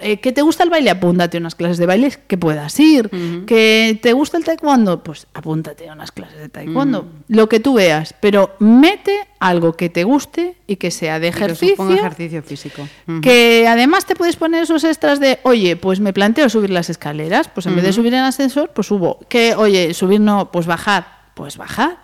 Eh, 0.00 0.16
¿Que 0.18 0.32
te 0.32 0.40
gusta 0.40 0.64
el 0.64 0.70
baile? 0.70 0.88
Apúntate 0.88 1.36
a 1.36 1.40
unas 1.40 1.54
clases 1.54 1.76
de 1.76 1.84
baile 1.84 2.10
que 2.26 2.38
puedas 2.38 2.80
ir. 2.80 3.10
¿Que 3.46 3.98
te 4.00 4.14
gusta 4.14 4.38
el 4.38 4.44
taekwondo? 4.44 5.02
Pues 5.02 5.26
apúntate 5.34 5.90
a 5.90 5.92
unas 5.92 6.10
clases 6.10 6.38
de 6.38 6.48
taekwondo. 6.48 7.06
Lo 7.28 7.50
que 7.50 7.60
tú 7.60 7.74
veas, 7.74 8.14
pero 8.18 8.56
mete 8.60 9.12
algo 9.40 9.72
que 9.74 9.88
te 9.90 10.04
guste 10.04 10.56
y 10.68 10.76
que 10.76 10.90
sea 10.92 11.18
de 11.18 11.28
Y 11.28 11.30
que 11.32 11.36
ejercicio. 11.36 11.90
ejercicio 11.90 12.42
físico. 12.42 12.88
Que 13.20 13.66
además 13.68 14.06
te 14.06 14.14
puedes 14.22 14.36
poner 14.36 14.62
esos 14.62 14.84
extras 14.84 15.18
de, 15.18 15.40
oye, 15.42 15.74
pues 15.74 15.98
me 15.98 16.12
planteo 16.12 16.48
subir 16.48 16.70
las 16.70 16.88
escaleras, 16.88 17.48
pues 17.48 17.66
en 17.66 17.74
vez 17.74 17.82
de 17.84 17.92
subir 17.92 18.14
en 18.14 18.20
ascensor, 18.20 18.70
pues 18.72 18.86
subo. 18.86 19.18
Que, 19.28 19.56
oye, 19.56 19.94
subir 19.94 20.20
no, 20.20 20.52
pues 20.52 20.64
bajar, 20.64 21.32
pues 21.34 21.56
bajar. 21.56 21.98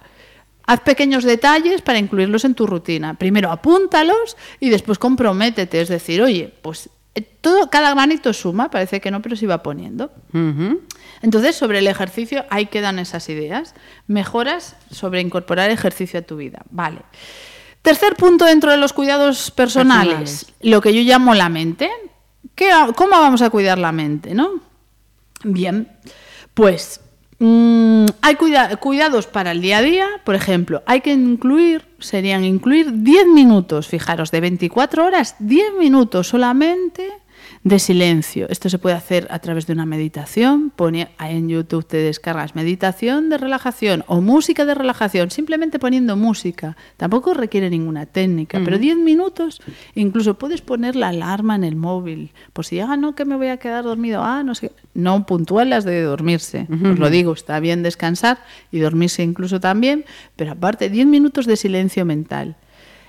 Haz 0.67 0.81
pequeños 0.81 1.23
detalles 1.23 1.81
para 1.81 2.01
incluirlos 2.01 2.45
en 2.45 2.57
tu 2.57 2.67
rutina. 2.67 3.15
Primero 3.15 3.53
apúntalos 3.53 4.37
y 4.59 4.69
después 4.69 4.99
comprométete. 4.99 5.81
Es 5.81 5.89
decir, 5.89 6.21
oye, 6.21 6.53
pues 6.61 6.91
eh, 7.15 7.21
todo, 7.21 7.71
cada 7.71 7.95
granito 7.95 8.33
suma, 8.33 8.69
parece 8.69 9.01
que 9.01 9.13
no, 9.13 9.23
pero 9.23 9.37
se 9.37 9.47
va 9.47 9.63
poniendo. 9.63 10.11
Entonces, 11.23 11.55
sobre 11.55 11.79
el 11.79 11.87
ejercicio, 11.87 12.47
ahí 12.51 12.67
quedan 12.67 12.99
esas 12.99 13.29
ideas. 13.29 13.77
Mejoras 14.09 14.75
sobre 14.91 15.21
incorporar 15.21 15.71
ejercicio 15.71 16.19
a 16.19 16.23
tu 16.23 16.37
vida. 16.37 16.63
Vale. 16.71 16.99
Tercer 17.83 18.17
punto 18.17 18.45
dentro 18.45 18.71
de 18.71 18.77
los 18.77 18.93
cuidados 18.93 19.51
personales, 19.51 20.09
Personales. 20.19 20.47
lo 20.61 20.81
que 20.81 20.93
yo 20.95 21.01
llamo 21.03 21.35
la 21.35 21.49
mente. 21.49 21.91
¿Qué, 22.55 22.71
¿Cómo 22.97 23.11
vamos 23.13 23.41
a 23.43 23.51
cuidar 23.51 23.79
la 23.79 23.93
mente, 23.93 24.35
no? 24.35 24.61
Bien, 25.45 25.89
pues 26.55 27.01
mm, 27.39 28.07
hay 28.21 28.35
cuida- 28.35 28.77
cuidados 28.79 29.27
para 29.29 29.53
el 29.53 29.61
día 29.61 29.79
a 29.79 29.83
día, 29.83 30.07
por 30.25 30.35
ejemplo, 30.35 30.83
hay 30.87 31.01
que 31.01 31.13
incluir, 31.13 31.87
serían 32.01 32.45
incluir 32.45 32.91
10 33.03 33.29
minutos, 33.29 33.87
fijaros, 33.87 34.33
de 34.33 34.41
24 34.41 35.05
horas, 35.07 35.37
10 35.39 35.75
minutos 35.79 36.27
solamente 36.29 37.09
de 37.65 37.79
silencio. 37.79 38.47
Esto 38.49 38.69
se 38.69 38.79
puede 38.79 38.97
hacer 38.97 39.27
a 39.31 39.39
través 39.39 39.67
de 39.67 39.73
una 39.73 39.87
meditación, 39.87 40.71
pone, 40.75 41.09
en 41.19 41.49
YouTube 41.49 41.87
te 41.87 41.99
descargas 41.99 42.55
meditación 42.55 43.29
de 43.29 43.39
relajación 43.39 44.05
o 44.07 44.21
música 44.21 44.65
de 44.65 44.75
relajación, 44.75 45.31
simplemente 45.31 45.79
poniendo 45.79 46.17
música. 46.17 46.77
Tampoco 46.97 47.35
requiere 47.35 47.71
ninguna 47.71 48.07
técnica, 48.07 48.61
pero 48.65 48.79
10 48.79 48.99
minutos, 48.99 49.61
incluso 49.95 50.35
puedes 50.35 50.61
poner 50.61 50.97
la 50.97 51.09
alarma 51.09 51.57
en 51.57 51.65
el 51.65 51.77
móvil, 51.77 52.33
por 52.53 52.65
si, 52.65 52.81
ah, 52.81 52.97
no, 52.97 53.15
que 53.15 53.25
me 53.25 53.37
voy 53.37 53.49
a 53.49 53.57
quedar 53.57 53.85
dormido, 53.85 54.23
ah, 54.23 54.43
no 54.43 54.55
sé, 54.55 54.73
no 54.95 55.27
puntual 55.27 55.71
las 55.71 55.85
de 55.85 56.03
dormirse, 56.03 56.67
os 56.71 56.99
lo 56.99 57.11
digo, 57.11 57.33
está 57.33 57.61
bien 57.61 57.83
descansar 57.83 58.39
y 58.71 58.79
dormirse 58.79 59.23
incluso 59.23 59.61
también, 59.61 60.05
pero 60.37 60.53
aparte 60.53 60.91
10 60.91 61.07
minutos 61.07 61.47
de 61.47 61.57
silencio 61.57 62.05
mental. 62.05 62.57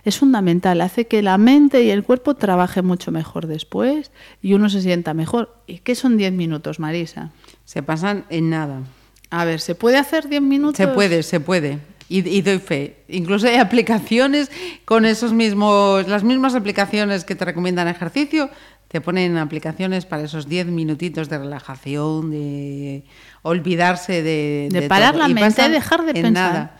Es 0.06 0.18
fundamental, 0.18 0.82
hace 0.82 1.08
que 1.08 1.22
la 1.22 1.38
mente 1.38 1.84
y 1.84 1.90
el 1.90 2.04
cuerpo 2.04 2.36
trabajen 2.36 2.86
mucho 2.86 3.12
mejor 3.12 3.48
después 3.48 4.12
y 4.42 4.54
uno 4.54 4.70
se 4.70 4.82
sienta 4.82 5.14
mejor. 5.14 5.56
¿Y 5.68 5.80
qué 5.80 5.96
son 5.96 6.18
10 6.18 6.34
minutos, 6.34 6.80
Marisa? 6.80 7.32
Se 7.66 7.84
pasan 7.84 8.26
en 8.30 8.50
nada. 8.50 8.82
A 9.30 9.46
ver, 9.46 9.60
¿se 9.60 9.76
puede 9.76 9.98
hacer 9.98 10.28
10 10.30 10.42
minutos? 10.42 10.78
Se 10.78 10.88
puede, 10.88 11.24
se 11.24 11.40
puede. 11.40 11.80
Y, 12.08 12.28
y 12.28 12.42
doy 12.42 12.58
fe. 12.60 13.04
Incluso 13.08 13.48
hay 13.48 13.58
aplicaciones 13.58 14.50
con 14.86 15.06
esos 15.06 15.32
mismos, 15.34 16.08
las 16.08 16.24
mismas 16.24 16.56
aplicaciones 16.56 17.24
que 17.24 17.36
te 17.36 17.46
recomiendan 17.46 17.88
ejercicio, 17.88 18.50
te 18.88 19.02
ponen 19.02 19.38
aplicaciones 19.38 20.08
para 20.08 20.24
esos 20.24 20.50
10 20.50 20.66
minutitos 20.68 21.30
de 21.30 21.38
relajación, 21.38 22.32
de 22.32 23.04
olvidarse 23.44 24.24
de... 24.24 24.70
De 24.72 24.82
parar 24.88 25.14
todo. 25.14 25.24
la 25.24 25.30
Y 25.30 25.34
mente, 25.36 25.70
dejar 25.70 26.04
de 26.06 26.10
en 26.12 26.24
pensar. 26.24 26.32
nada. 26.54 26.78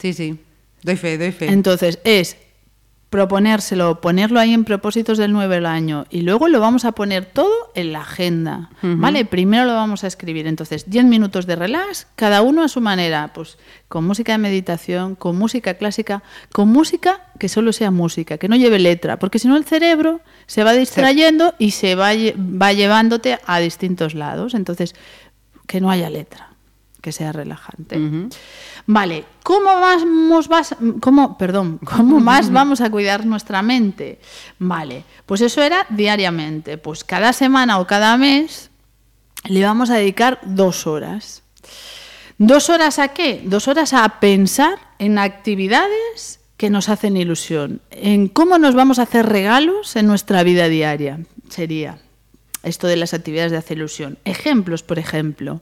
Sí, 0.00 0.12
sí. 0.12 0.38
Doy 0.82 0.96
fe, 0.96 1.16
doy 1.16 1.30
fe. 1.30 1.46
Entonces, 1.52 2.00
es 2.02 2.36
proponérselo, 3.12 4.00
ponerlo 4.00 4.40
ahí 4.40 4.54
en 4.54 4.64
propósitos 4.64 5.18
del 5.18 5.32
nuevo 5.32 5.52
del 5.52 5.66
año 5.66 6.06
y 6.08 6.22
luego 6.22 6.48
lo 6.48 6.60
vamos 6.60 6.86
a 6.86 6.92
poner 6.92 7.26
todo 7.26 7.70
en 7.74 7.92
la 7.92 8.00
agenda, 8.00 8.70
¿vale? 8.80 9.26
Primero 9.26 9.66
lo 9.66 9.74
vamos 9.74 10.02
a 10.02 10.06
escribir, 10.06 10.46
entonces 10.46 10.88
10 10.88 11.04
minutos 11.04 11.46
de 11.46 11.54
relax, 11.54 12.06
cada 12.16 12.40
uno 12.40 12.62
a 12.62 12.68
su 12.68 12.80
manera, 12.80 13.30
pues 13.34 13.58
con 13.88 14.06
música 14.06 14.32
de 14.32 14.38
meditación, 14.38 15.14
con 15.14 15.36
música 15.36 15.74
clásica, 15.74 16.22
con 16.52 16.70
música 16.70 17.20
que 17.38 17.50
solo 17.50 17.74
sea 17.74 17.90
música, 17.90 18.38
que 18.38 18.48
no 18.48 18.56
lleve 18.56 18.78
letra, 18.78 19.18
porque 19.18 19.38
si 19.38 19.46
no 19.46 19.58
el 19.58 19.66
cerebro 19.66 20.22
se 20.46 20.64
va 20.64 20.72
distrayendo 20.72 21.54
y 21.58 21.72
se 21.72 21.94
va, 21.94 22.12
va 22.34 22.72
llevándote 22.72 23.38
a 23.44 23.58
distintos 23.58 24.14
lados, 24.14 24.54
entonces 24.54 24.94
que 25.66 25.82
no 25.82 25.90
haya 25.90 26.08
letra, 26.08 26.51
que 27.02 27.12
sea 27.12 27.32
relajante. 27.32 28.00
Vale, 28.86 29.24
¿cómo 29.42 29.78
más, 29.80 30.48
vas- 30.48 30.76
cómo, 31.00 31.36
perdón, 31.36 31.78
¿cómo 31.84 32.18
más 32.20 32.50
vamos 32.50 32.80
a 32.80 32.88
cuidar 32.90 33.26
nuestra 33.26 33.60
mente? 33.60 34.18
Vale, 34.58 35.04
pues 35.26 35.42
eso 35.42 35.60
era 35.62 35.84
diariamente. 35.90 36.78
Pues 36.78 37.04
cada 37.04 37.34
semana 37.34 37.78
o 37.80 37.86
cada 37.86 38.16
mes 38.16 38.70
le 39.44 39.62
vamos 39.64 39.90
a 39.90 39.96
dedicar 39.96 40.40
dos 40.44 40.86
horas. 40.86 41.42
¿Dos 42.38 42.70
horas 42.70 42.98
a 42.98 43.08
qué? 43.08 43.42
Dos 43.44 43.68
horas 43.68 43.92
a 43.92 44.08
pensar 44.20 44.78
en 44.98 45.18
actividades 45.18 46.40
que 46.56 46.70
nos 46.70 46.88
hacen 46.88 47.16
ilusión, 47.16 47.80
en 47.90 48.28
cómo 48.28 48.56
nos 48.58 48.74
vamos 48.76 49.00
a 49.00 49.02
hacer 49.02 49.26
regalos 49.26 49.96
en 49.96 50.06
nuestra 50.06 50.44
vida 50.44 50.68
diaria. 50.68 51.18
Sería 51.48 51.98
esto 52.62 52.86
de 52.86 52.96
las 52.96 53.14
actividades 53.14 53.50
de 53.50 53.58
hacer 53.58 53.78
ilusión. 53.78 54.18
Ejemplos, 54.24 54.82
por 54.82 54.98
ejemplo, 54.98 55.60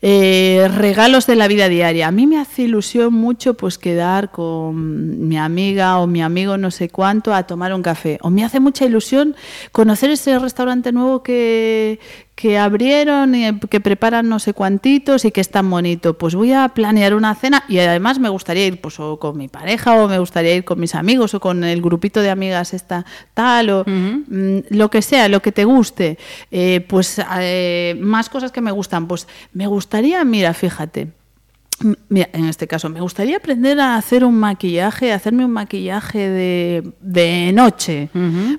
eh, 0.00 0.68
regalos 0.74 1.26
de 1.26 1.36
la 1.36 1.48
vida 1.48 1.68
diaria. 1.68 2.08
A 2.08 2.10
mí 2.10 2.26
me 2.26 2.38
hace 2.38 2.62
ilusión 2.62 3.12
mucho 3.14 3.54
pues 3.54 3.78
quedar 3.78 4.30
con 4.30 5.28
mi 5.28 5.38
amiga 5.38 5.98
o 5.98 6.06
mi 6.06 6.22
amigo 6.22 6.56
no 6.58 6.70
sé 6.70 6.88
cuánto 6.88 7.34
a 7.34 7.44
tomar 7.44 7.74
un 7.74 7.82
café. 7.82 8.18
O 8.22 8.30
me 8.30 8.44
hace 8.44 8.60
mucha 8.60 8.84
ilusión 8.84 9.36
conocer 9.72 10.10
ese 10.10 10.38
restaurante 10.38 10.92
nuevo 10.92 11.22
que, 11.22 12.00
que 12.34 12.58
abrieron 12.58 13.34
y 13.34 13.58
que 13.60 13.80
preparan 13.80 14.28
no 14.28 14.38
sé 14.38 14.54
cuantitos 14.54 15.24
y 15.24 15.30
que 15.30 15.40
es 15.40 15.50
tan 15.50 15.68
bonito. 15.70 16.16
Pues 16.16 16.34
voy 16.34 16.52
a 16.52 16.68
planear 16.70 17.14
una 17.14 17.34
cena 17.34 17.64
y 17.68 17.78
además 17.78 18.18
me 18.18 18.28
gustaría 18.28 18.66
ir 18.66 18.80
pues 18.80 18.98
o 19.00 19.18
con 19.18 19.36
mi 19.36 19.48
pareja 19.48 19.94
o 19.94 20.08
me 20.08 20.18
gustaría 20.18 20.56
ir 20.56 20.64
con 20.64 20.80
mis 20.80 20.94
amigos 20.94 21.34
o 21.34 21.40
con 21.40 21.62
el 21.62 21.82
grupito 21.82 22.20
de 22.20 22.30
amigas 22.30 22.74
esta 22.74 23.04
tal 23.34 23.70
o 23.70 23.84
mm, 23.86 24.58
lo 24.70 24.90
que 24.90 25.02
sea, 25.02 25.28
lo 25.28 25.40
que 25.40 25.52
te 25.52 25.64
guste. 25.64 26.18
Eh, 26.50 26.84
pues 26.88 27.20
eh, 27.38 27.96
más 28.00 28.28
cosas 28.28 28.50
que 28.50 28.60
me 28.60 28.72
gustan. 28.72 29.06
Pues 29.06 29.28
me 29.52 29.66
gustaría, 29.66 30.24
mira, 30.24 30.54
fíjate. 30.54 31.21
Mira, 32.08 32.28
en 32.32 32.44
este 32.44 32.68
caso, 32.68 32.88
me 32.88 33.00
gustaría 33.00 33.38
aprender 33.38 33.80
a 33.80 33.96
hacer 33.96 34.24
un 34.24 34.36
maquillaje, 34.36 35.12
hacerme 35.12 35.44
un 35.44 35.50
maquillaje 35.50 36.28
de, 36.28 36.92
de 37.00 37.52
noche 37.52 38.08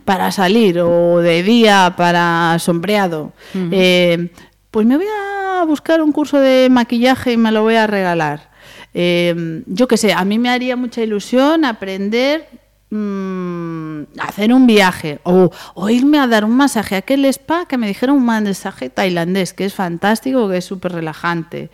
para 0.04 0.32
salir 0.32 0.80
o 0.80 1.20
de 1.20 1.44
día 1.44 1.94
para 1.96 2.58
sombreado. 2.60 3.32
Eh, 3.72 4.30
pues 4.72 4.86
me 4.86 4.98
voy 4.98 5.06
a 5.06 5.64
buscar 5.66 6.02
un 6.02 6.12
curso 6.12 6.40
de 6.40 6.68
maquillaje 6.70 7.34
y 7.34 7.38
me 7.38 7.52
lo 7.52 7.62
voy 7.62 7.76
a 7.76 7.88
regalar. 7.88 8.52
Eh, 8.94 9.64
yo 9.68 9.88
qué 9.88 9.98
sé, 9.98 10.14
a 10.14 10.26
mí 10.26 10.38
me 10.38 10.50
haría 10.50 10.76
mucha 10.76 11.02
ilusión 11.02 11.66
aprender 11.66 12.48
mm, 12.94 14.20
hacer 14.20 14.54
un 14.54 14.68
viaje 14.68 15.20
o, 15.24 15.52
o 15.74 15.90
irme 15.90 16.20
a 16.20 16.28
dar 16.28 16.46
un 16.46 16.56
masaje 16.56 16.96
a 16.96 17.00
aquel 17.00 17.26
spa 17.26 17.66
que 17.66 17.78
me 17.78 17.88
dijeron 17.88 18.18
un 18.18 18.26
masaje 18.26 18.90
tailandés 18.90 19.54
que 19.54 19.66
es 19.66 19.74
fantástico, 19.74 20.48
que 20.50 20.58
es 20.58 20.66
súper 20.66 20.92
relajante. 20.94 21.70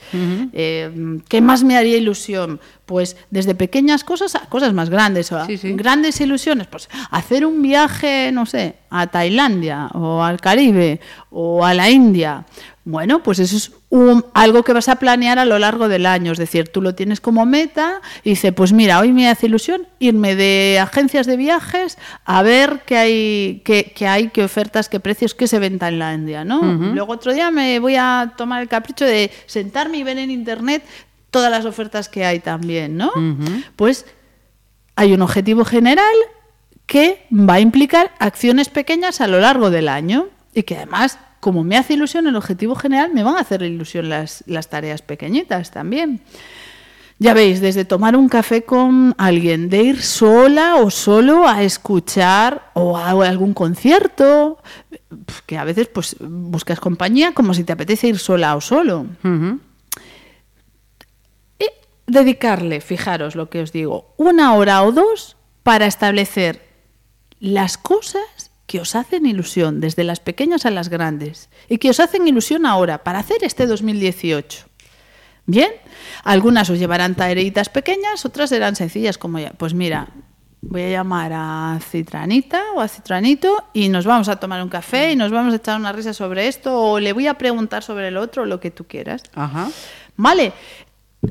Eh, 0.54 1.20
¿Qué 1.28 1.42
más 1.42 1.64
me 1.64 1.78
haría 1.78 1.98
ilusión? 1.98 2.60
Pues 2.90 3.16
desde 3.30 3.54
pequeñas 3.54 4.04
cosas 4.04 4.34
a 4.34 4.40
cosas 4.50 4.74
más 4.74 4.90
grandes. 4.90 5.32
o 5.32 5.38
a 5.38 5.46
Sí, 5.46 5.58
sí. 5.60 5.74
Grandes 5.74 6.20
ilusiones, 6.22 6.66
pues 6.66 6.90
hacer 7.12 7.46
un 7.46 7.62
viaje, 7.62 8.32
no 8.34 8.48
sé, 8.48 8.78
a 8.90 9.06
Tailandia 9.06 9.90
o 9.94 10.24
al 10.24 10.42
Caribe 10.42 11.00
o 11.30 11.64
a 11.64 11.76
la 11.76 11.88
India. 11.92 12.46
Bueno, 12.86 13.22
pues 13.22 13.38
eso 13.38 13.56
es 13.58 13.72
un- 13.90 14.26
algo 14.34 14.64
que 14.64 14.74
vas 14.74 14.90
a 14.90 14.96
planear 14.96 15.38
a 15.38 15.46
lo 15.46 15.60
largo 15.60 15.88
del 15.88 16.08
año. 16.08 16.32
Es 16.32 16.40
decir, 16.40 16.70
tú 16.70 16.82
lo 16.82 16.96
tienes 16.96 17.22
como 17.22 17.46
meta 17.46 18.02
y 18.24 18.32
dices, 18.32 18.52
pues 18.54 18.74
mira, 18.74 19.00
hoy 19.00 19.12
me 19.12 19.30
hace 19.30 19.46
ilusión 19.46 19.86
irme 20.00 20.36
de 20.36 20.80
agencias 20.82 21.28
de 21.28 21.38
viajes 21.38 22.00
a 22.26 22.42
ver 22.42 22.82
qué 22.88 22.98
hay, 22.98 23.62
qué, 23.64 23.94
qué 23.96 24.08
hay, 24.08 24.30
qué 24.30 24.44
ofertas, 24.44 24.90
qué 24.90 25.00
precios, 25.00 25.36
qué 25.36 25.46
se 25.46 25.60
ven 25.60 25.74
en 25.74 25.80
Tailandia, 25.80 26.44
¿no? 26.44 26.62
Luego 26.96 27.14
otro 27.14 27.32
día 27.32 27.52
me 27.52 27.78
voy 27.78 27.96
a 27.96 28.34
tomar 28.36 28.64
el 28.64 28.68
capricho 28.68 29.06
de 29.06 29.30
sentarme 29.46 30.00
y 30.00 30.04
ver 30.04 30.18
en 30.18 30.32
internet 30.32 30.82
todas 31.32 31.52
las 31.52 31.66
ofertas 31.66 32.10
que 32.10 32.26
hay 32.26 32.40
también, 32.40 32.98
¿no? 32.98 33.12
Pues 33.76 34.06
hay 34.96 35.14
un 35.14 35.22
objetivo 35.22 35.66
general 35.66 36.16
que 36.86 37.26
va 37.32 37.56
a 37.56 37.60
implicar 37.60 38.12
acciones 38.20 38.70
pequeñas 38.70 39.22
a 39.22 39.28
lo 39.28 39.40
largo 39.40 39.70
del 39.70 39.88
año 39.88 40.28
y 40.54 40.64
que 40.64 40.76
además, 40.76 41.20
como 41.40 41.64
me 41.64 41.78
hace 41.78 41.94
ilusión 41.94 42.28
el 42.28 42.36
objetivo 42.36 42.76
general, 42.76 43.12
me 43.14 43.24
van 43.24 43.36
a 43.36 43.42
hacer 43.42 43.62
ilusión 43.62 44.10
las, 44.10 44.44
las 44.48 44.70
tareas 44.70 45.02
pequeñitas 45.02 45.72
también. 45.72 46.22
Ya 47.22 47.34
veis, 47.34 47.60
desde 47.60 47.84
tomar 47.84 48.16
un 48.16 48.30
café 48.30 48.64
con 48.64 49.14
alguien, 49.18 49.70
de 49.70 49.84
ir 49.84 50.02
sola 50.02 50.78
o 50.78 50.90
solo 50.90 51.48
a 51.48 51.64
escuchar 51.64 52.72
o 52.74 52.98
a 52.98 53.10
algún 53.10 53.54
concierto, 53.54 54.58
que 55.46 55.58
a 55.58 55.66
veces 55.66 55.88
pues 55.88 56.16
buscas 56.20 56.80
compañía 56.80 57.34
como 57.34 57.54
si 57.54 57.66
te 57.66 57.74
apetece 57.74 58.08
ir 58.08 58.20
sola 58.20 58.56
o 58.56 58.62
solo. 58.62 59.06
Dedicarle, 62.10 62.82
fijaros 62.82 63.36
lo 63.36 63.50
que 63.50 63.62
os 63.62 63.72
digo, 63.72 64.14
una 64.18 64.54
hora 64.54 64.84
o 64.84 64.92
dos 64.92 65.38
para 65.64 65.86
establecer 65.86 66.62
las 67.40 67.78
cosas 67.78 68.52
que 68.68 68.80
os 68.80 68.96
hacen 68.96 69.26
ilusión, 69.26 69.82
desde 69.82 70.04
las 70.04 70.20
pequeñas 70.20 70.66
a 70.66 70.72
las 70.72 70.90
grandes, 70.90 71.50
y 71.70 71.80
que 71.80 71.90
os 71.90 72.00
hacen 72.00 72.28
ilusión 72.28 72.66
ahora, 72.66 73.04
para 73.04 73.20
hacer 73.20 73.38
este 73.42 73.66
2018. 73.66 74.68
Bien, 75.46 75.72
algunas 76.24 76.70
os 76.70 76.78
llevarán 76.78 77.16
tareitas 77.16 77.70
pequeñas, 77.70 78.24
otras 78.26 78.50
serán 78.50 78.76
sencillas, 78.76 79.18
como 79.18 79.40
ya, 79.40 79.52
pues 79.52 79.74
mira, 79.74 80.10
voy 80.62 80.84
a 80.84 80.90
llamar 80.90 81.32
a 81.34 81.80
Citranita 81.82 82.64
o 82.76 82.82
a 82.82 82.88
Citranito 82.88 83.64
y 83.74 83.90
nos 83.90 84.06
vamos 84.06 84.30
a 84.30 84.36
tomar 84.36 84.62
un 84.62 84.70
café 84.70 85.12
y 85.12 85.16
nos 85.16 85.32
vamos 85.32 85.54
a 85.54 85.58
echar 85.58 85.80
una 85.80 85.92
risa 85.92 86.14
sobre 86.14 86.48
esto 86.48 86.80
o 86.80 87.00
le 87.00 87.14
voy 87.14 87.28
a 87.28 87.36
preguntar 87.36 87.82
sobre 87.82 88.10
el 88.10 88.18
otro, 88.18 88.46
lo 88.46 88.60
que 88.60 88.70
tú 88.70 88.86
quieras. 88.86 89.24
Ajá. 89.34 89.70
Vale, 90.18 90.54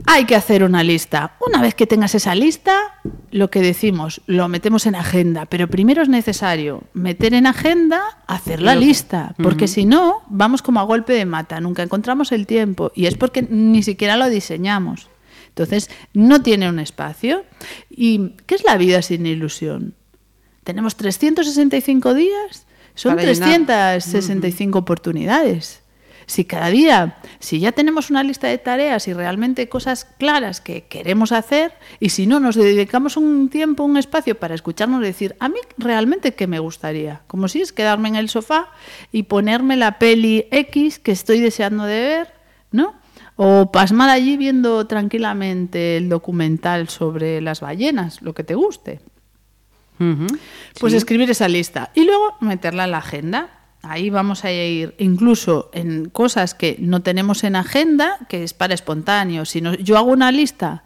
hay 0.07 0.25
que 0.25 0.37
hacer 0.37 0.65
una 0.65 0.83
lista. 0.83 1.37
Una 1.47 1.63
vez 1.63 1.75
que 1.75 1.87
tengas 1.87 2.15
esa 2.15 2.35
lista, 2.35 3.01
lo 3.31 3.51
que 3.51 3.61
decimos, 3.61 4.21
lo 4.27 4.49
metemos 4.49 4.87
en 4.87 4.95
agenda, 4.95 5.47
pero 5.47 5.69
primero 5.69 6.03
es 6.03 6.09
necesario 6.09 6.85
meter 6.93 7.35
en 7.35 7.47
agenda, 7.47 8.03
hacer 8.27 8.63
la 8.63 8.75
lista, 8.75 9.35
porque 9.43 9.69
si 9.69 9.85
no, 9.85 10.23
vamos 10.29 10.63
como 10.63 10.81
a 10.81 10.85
golpe 10.85 11.13
de 11.13 11.27
mata, 11.27 11.61
nunca 11.61 11.83
encontramos 11.83 12.33
el 12.33 12.47
tiempo 12.47 12.93
y 12.95 13.07
es 13.07 13.17
porque 13.17 13.43
ni 13.43 13.83
siquiera 13.83 14.17
lo 14.17 14.29
diseñamos. 14.29 15.09
Entonces, 15.49 15.91
no 16.15 16.41
tiene 16.41 16.69
un 16.69 16.79
espacio. 16.79 17.45
¿Y 17.91 18.35
qué 18.47 18.55
es 18.55 18.65
la 18.65 18.77
vida 18.77 19.03
sin 19.03 19.27
ilusión? 19.27 19.95
Tenemos 20.63 20.97
365 20.97 22.15
días, 22.15 22.67
son 22.95 23.17
Para 23.17 23.33
llenar. 23.33 23.49
365 23.49 24.79
oportunidades. 24.79 25.83
Si 26.29 26.45
cada 26.45 26.69
día, 26.69 27.17
si 27.39 27.59
ya 27.59 27.73
tenemos 27.73 28.11
una 28.11 28.23
lista 28.23 28.49
de 28.49 28.59
tareas 28.59 29.09
y 29.09 29.15
realmente 29.15 29.71
cosas 29.71 30.05
claras 30.05 30.61
que 30.61 30.85
queremos 30.85 31.33
hacer, 31.33 31.73
y 32.01 32.11
si 32.11 32.27
no 32.27 32.39
nos 32.39 32.55
dedicamos 32.55 33.17
un 33.17 33.49
tiempo, 33.49 33.83
un 33.83 33.97
espacio 33.97 34.39
para 34.39 34.55
escucharnos 34.55 35.01
decir, 35.01 35.37
a 35.41 35.49
mí 35.49 35.59
realmente 35.79 36.35
qué 36.35 36.47
me 36.47 36.59
gustaría, 36.59 37.23
como 37.29 37.49
si 37.49 37.63
es 37.63 37.73
quedarme 37.73 38.11
en 38.11 38.17
el 38.17 38.29
sofá 38.29 38.69
y 39.11 39.23
ponerme 39.23 39.79
la 39.79 39.99
peli 39.99 40.47
X 40.51 40.99
que 40.99 41.13
estoy 41.13 41.41
deseando 41.41 41.85
de 41.85 42.01
ver, 42.01 42.35
¿no? 42.73 42.95
O 43.37 43.73
pasmar 43.73 44.11
allí 44.11 44.37
viendo 44.37 44.87
tranquilamente 44.87 45.97
el 45.97 46.11
documental 46.11 46.91
sobre 46.91 47.41
las 47.41 47.63
ballenas, 47.63 48.21
lo 48.21 48.35
que 48.35 48.45
te 48.45 48.55
guste. 48.55 49.01
Pues 50.79 50.93
Sí. 50.93 50.97
escribir 50.99 51.31
esa 51.31 51.49
lista 51.49 51.91
y 51.95 52.05
luego 52.05 52.37
meterla 52.41 52.85
en 52.85 52.91
la 52.91 52.99
agenda. 52.99 53.58
Ahí 53.83 54.11
vamos 54.11 54.45
a 54.45 54.51
ir 54.53 54.95
incluso 54.99 55.71
en 55.73 56.09
cosas 56.11 56.55
que 56.55 56.77
no 56.81 57.01
tenemos 57.03 57.45
en 57.45 57.55
agenda, 57.57 58.19
que 58.29 58.43
es 58.45 58.53
para 58.53 58.75
espontáneo. 58.75 59.45
Si 59.45 59.61
no- 59.61 59.75
yo 59.75 59.97
hago 59.97 60.11
una 60.11 60.33
lista, 60.33 60.83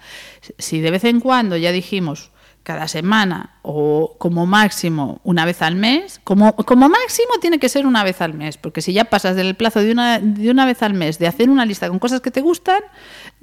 si 0.58 0.80
de 0.80 0.90
vez 0.90 1.04
en 1.04 1.20
cuando 1.20 1.56
ya 1.56 1.72
dijimos 1.72 2.30
cada 2.62 2.86
semana 2.86 3.56
o 3.62 4.14
como 4.18 4.46
máximo 4.46 5.20
una 5.24 5.44
vez 5.44 5.62
al 5.62 5.74
mes, 5.74 6.20
como, 6.22 6.54
como 6.54 6.88
máximo 6.88 7.30
tiene 7.40 7.58
que 7.58 7.68
ser 7.68 7.86
una 7.86 8.04
vez 8.04 8.20
al 8.20 8.34
mes, 8.34 8.56
porque 8.56 8.82
si 8.82 8.92
ya 8.92 9.06
pasas 9.06 9.34
del 9.34 9.56
plazo 9.56 9.80
de 9.80 9.90
una, 9.90 10.20
de 10.20 10.48
una 10.50 10.64
vez 10.64 10.80
al 10.84 10.94
mes 10.94 11.18
de 11.18 11.26
hacer 11.26 11.50
una 11.50 11.64
lista 11.66 11.88
con 11.88 11.98
cosas 11.98 12.20
que 12.20 12.30
te 12.30 12.40
gustan, 12.40 12.80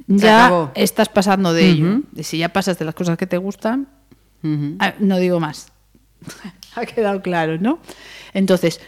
ya 0.07 0.45
acabó. 0.45 0.71
estás 0.75 1.09
pasando 1.09 1.51
de 1.53 1.69
ello. 1.69 1.99
Y 2.15 2.23
si 2.23 2.37
ya 2.37 2.49
pasas 2.49 2.79
de 2.79 2.85
las 2.85 2.95
cosas 2.95 3.17
que 3.17 3.27
te 3.27 3.37
gustan. 3.37 3.87
Ah, 4.79 4.93
no 4.99 5.17
digo 5.17 5.39
más. 5.41 5.67
ha 6.75 6.85
quedado 6.85 7.21
claro, 7.21 7.57
¿no? 7.59 7.79
Entonces, 8.33 8.79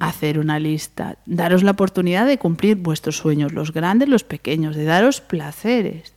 hacer 0.00 0.38
una 0.38 0.58
lista, 0.58 1.18
daros 1.26 1.62
la 1.62 1.72
oportunidad 1.72 2.26
de 2.26 2.38
cumplir 2.38 2.76
vuestros 2.76 3.16
sueños, 3.16 3.52
los 3.52 3.72
grandes, 3.72 4.08
los 4.08 4.24
pequeños, 4.24 4.76
de 4.76 4.84
daros 4.84 5.20
placeres. 5.20 6.14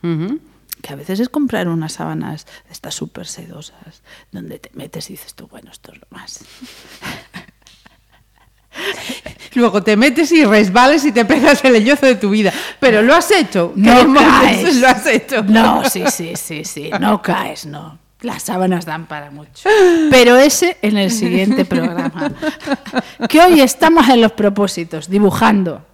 Que 0.00 0.92
a 0.92 0.96
veces 0.96 1.20
es 1.20 1.28
comprar 1.28 1.68
unas 1.68 1.92
sábanas 1.92 2.46
de 2.66 2.72
estas 2.72 2.94
súper 2.94 3.26
sedosas, 3.26 4.02
donde 4.32 4.58
te 4.58 4.70
metes 4.74 5.10
y 5.10 5.12
dices 5.12 5.34
tú, 5.34 5.46
bueno, 5.46 5.70
esto 5.70 5.92
es 5.92 6.00
lo 6.00 6.06
más. 6.10 6.44
Luego 9.54 9.82
te 9.82 9.96
metes 9.96 10.32
y 10.32 10.44
resbales 10.44 11.04
y 11.04 11.12
te 11.12 11.24
pegas 11.24 11.64
el 11.64 11.74
leñozo 11.74 12.06
de 12.06 12.16
tu 12.16 12.30
vida. 12.30 12.52
Pero 12.80 13.02
lo 13.02 13.14
has 13.14 13.30
hecho. 13.30 13.72
No 13.76 14.14
caes. 14.14 14.76
Lo 14.76 14.88
has 14.88 15.06
hecho. 15.06 15.42
No, 15.42 15.88
sí, 15.88 16.04
sí, 16.10 16.32
sí, 16.36 16.64
sí, 16.64 16.90
no 16.98 17.20
caes, 17.20 17.66
no. 17.66 17.98
Las 18.22 18.44
sábanas 18.44 18.86
dan 18.86 19.06
para 19.06 19.30
mucho. 19.30 19.68
Pero 20.10 20.36
ese 20.36 20.76
en 20.82 20.96
el 20.96 21.10
siguiente 21.10 21.64
programa. 21.64 22.32
Que 23.28 23.40
hoy 23.40 23.60
estamos 23.60 24.08
en 24.08 24.20
los 24.20 24.32
propósitos, 24.32 25.08
dibujando. 25.08 25.84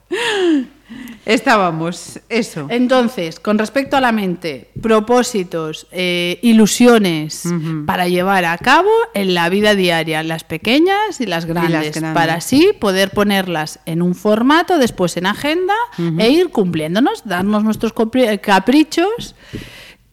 Estábamos, 1.27 2.21
eso. 2.31 2.67
Entonces, 2.71 3.39
con 3.39 3.59
respecto 3.59 3.99
a 3.99 4.01
la 4.01 4.13
mente, 4.13 4.71
propósitos, 4.81 5.87
eh, 5.93 6.39
ilusiones 6.41 7.45
para 7.85 8.09
llevar 8.09 8.47
a 8.47 8.57
cabo 8.57 8.89
en 9.13 9.35
la 9.35 9.51
vida 9.51 9.75
diaria, 9.75 10.23
las 10.23 10.45
pequeñas 10.45 11.21
y 11.21 11.27
las 11.27 11.45
grandes, 11.45 11.93
grandes. 11.93 12.15
para 12.15 12.35
así 12.35 12.71
poder 12.81 13.11
ponerlas 13.11 13.81
en 13.85 14.01
un 14.01 14.15
formato, 14.15 14.79
después 14.79 15.19
en 15.19 15.27
agenda 15.27 15.75
e 16.19 16.31
ir 16.31 16.49
cumpliéndonos, 16.49 17.23
darnos 17.27 17.63
nuestros 17.63 17.93
caprichos 18.41 19.35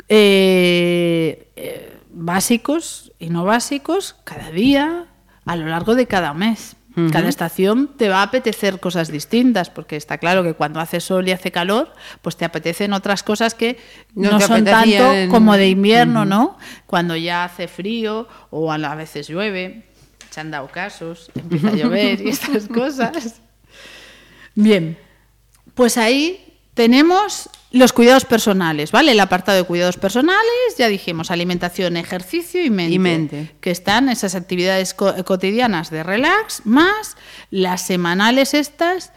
eh, 0.09 1.47
eh, 1.55 1.94
básicos 2.15 3.11
y 3.19 3.29
no 3.29 3.45
básicos 3.45 4.15
cada 4.23 4.49
día 4.49 5.05
a 5.45 5.55
lo 5.55 5.67
largo 5.67 5.95
de 5.95 6.07
cada 6.07 6.33
mes. 6.33 6.75
Cada 7.11 7.27
estación 7.27 7.89
te 7.97 8.07
va 8.07 8.19
a 8.19 8.23
apetecer 8.23 8.79
cosas 8.79 9.11
distintas, 9.11 9.69
porque 9.69 9.97
está 9.97 10.17
claro 10.17 10.43
que 10.43 10.53
cuando 10.53 10.79
hace 10.79 11.01
sol 11.01 11.27
y 11.27 11.33
hace 11.33 11.51
calor, 11.51 11.91
pues 12.21 12.37
te 12.37 12.45
apetecen 12.45 12.93
otras 12.93 13.21
cosas 13.21 13.53
que 13.53 13.77
No 14.13 14.39
son 14.39 14.63
tanto 14.63 15.03
como 15.29 15.57
de 15.57 15.67
invierno, 15.67 16.23
¿no? 16.23 16.57
Cuando 16.85 17.17
ya 17.17 17.43
hace 17.43 17.67
frío 17.67 18.29
o 18.49 18.71
a 18.71 18.95
veces 18.95 19.27
llueve, 19.27 19.83
se 20.29 20.39
han 20.39 20.51
dado 20.51 20.69
casos, 20.69 21.31
empieza 21.35 21.67
a 21.67 21.71
llover 21.75 22.21
y 22.21 22.29
estas 22.29 22.69
cosas. 22.69 23.41
Bien, 24.53 24.97
pues 25.73 25.97
ahí 25.97 26.59
tenemos 26.73 27.49
los 27.75 27.91
cuidados 27.91 28.23
personales, 28.23 28.91
¿vale? 28.91 29.11
El 29.11 29.19
apartado 29.19 29.57
de 29.57 29.65
cuidados 29.65 29.97
personales, 29.97 30.41
ya 30.77 30.87
dijimos, 30.87 31.29
alimentación, 31.29 31.97
ejercicio 31.97 32.63
y 32.63 32.69
mente. 32.69 32.93
Y 32.93 32.99
mente. 32.99 33.51
Que 33.59 33.71
están 33.71 34.07
esas 34.07 34.33
actividades 34.33 34.93
co- 34.93 35.13
cotidianas 35.25 35.89
de 35.89 36.01
relax, 36.01 36.61
más 36.65 37.17
las 37.51 37.81
semanales 37.85 38.53
estas 38.53 39.11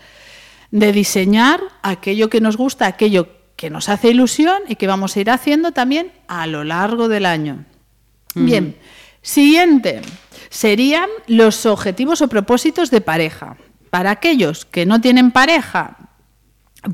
de 0.73 0.93
diseñar 0.93 1.61
aquello 1.83 2.29
que 2.29 2.41
nos 2.41 2.57
gusta, 2.57 2.87
aquello 2.87 3.29
que 3.55 3.71
nos 3.71 3.89
hace 3.89 4.11
ilusión 4.11 4.59
y 4.69 4.75
que 4.75 4.89
vamos 4.89 5.17
a 5.17 5.21
ir 5.21 5.31
haciendo 5.31 5.71
también 5.73 6.13
a 6.27 6.47
lo 6.49 6.65
largo 6.65 7.09
del 7.09 7.27
año. 7.27 7.65
Bien, 8.35 8.77
siguiente 9.23 10.03
serían 10.51 11.09
los 11.29 11.65
objetivos 11.65 12.23
o 12.23 12.29
propósitos 12.29 12.91
de 12.91 13.01
pareja. 13.01 13.57
Para 13.91 14.11
aquellos 14.11 14.65
que 14.65 14.85
no 14.85 15.01
tienen 15.01 15.31
pareja, 15.31 16.08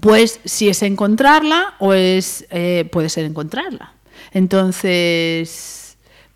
pues 0.00 0.40
si 0.44 0.68
es 0.68 0.82
encontrarla 0.82 1.74
o 1.78 1.92
es 1.92 2.46
eh, 2.50 2.88
puede 2.90 3.08
ser 3.08 3.24
encontrarla. 3.24 3.92
Entonces, 4.32 5.83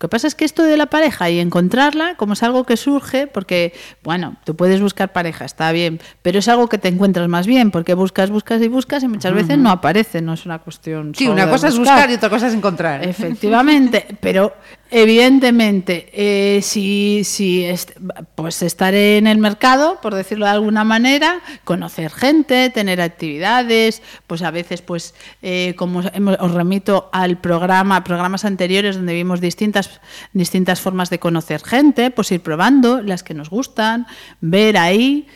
lo 0.01 0.07
que 0.07 0.11
pasa 0.11 0.27
es 0.27 0.35
que 0.35 0.45
esto 0.45 0.63
de 0.63 0.77
la 0.77 0.85
pareja 0.85 1.29
y 1.29 1.39
encontrarla, 1.39 2.15
como 2.15 2.31
es 2.31 2.41
algo 2.43 2.63
que 2.63 2.77
surge, 2.77 3.27
porque, 3.27 3.73
bueno, 4.01 4.37
tú 4.45 4.55
puedes 4.55 4.79
buscar 4.79 5.11
pareja, 5.11 5.43
está 5.43 5.73
bien, 5.73 5.99
pero 6.21 6.39
es 6.39 6.47
algo 6.47 6.69
que 6.69 6.77
te 6.77 6.87
encuentras 6.87 7.27
más 7.27 7.45
bien, 7.45 7.69
porque 7.69 7.95
buscas, 7.95 8.29
buscas 8.29 8.61
y 8.61 8.69
buscas 8.69 9.03
y 9.03 9.09
muchas 9.09 9.33
veces 9.33 9.57
no 9.57 9.69
aparece, 9.71 10.21
no 10.21 10.33
es 10.33 10.45
una 10.45 10.59
cuestión. 10.59 11.13
Sí, 11.15 11.25
solo 11.25 11.33
una 11.33 11.49
cosa 11.49 11.67
es 11.67 11.77
buscar 11.77 12.09
y 12.09 12.13
otra 12.13 12.29
cosa 12.29 12.47
es 12.47 12.53
encontrar. 12.53 13.03
Efectivamente, 13.05 14.05
pero 14.21 14.53
evidentemente, 14.91 16.09
eh, 16.13 16.61
si, 16.61 17.23
si 17.25 17.65
est- 17.65 17.91
pues 18.35 18.61
estar 18.61 18.93
en 18.93 19.27
el 19.27 19.37
mercado, 19.37 19.99
por 20.01 20.15
decirlo 20.15 20.45
de 20.45 20.51
alguna 20.51 20.83
manera, 20.83 21.41
conocer 21.63 22.11
gente, 22.11 22.69
tener 22.69 23.01
actividades, 23.01 24.01
pues 24.27 24.41
a 24.43 24.51
veces, 24.51 24.81
pues 24.81 25.13
eh, 25.41 25.73
como 25.77 26.01
hemos- 26.13 26.37
os 26.39 26.51
remito 26.53 27.09
al 27.11 27.37
programa, 27.37 28.03
programas 28.03 28.45
anteriores 28.45 28.95
donde 28.95 29.13
vimos 29.13 29.41
distintas, 29.41 29.88
distintas 30.33 30.81
formas 30.81 31.09
de 31.09 31.19
conocer 31.19 31.63
gente, 31.63 32.11
pues 32.11 32.31
ir 32.31 32.41
probando 32.41 33.01
las 33.01 33.23
que 33.23 33.33
nos 33.33 33.49
gustan, 33.49 34.07
ver 34.41 34.77
ahí 34.77 35.27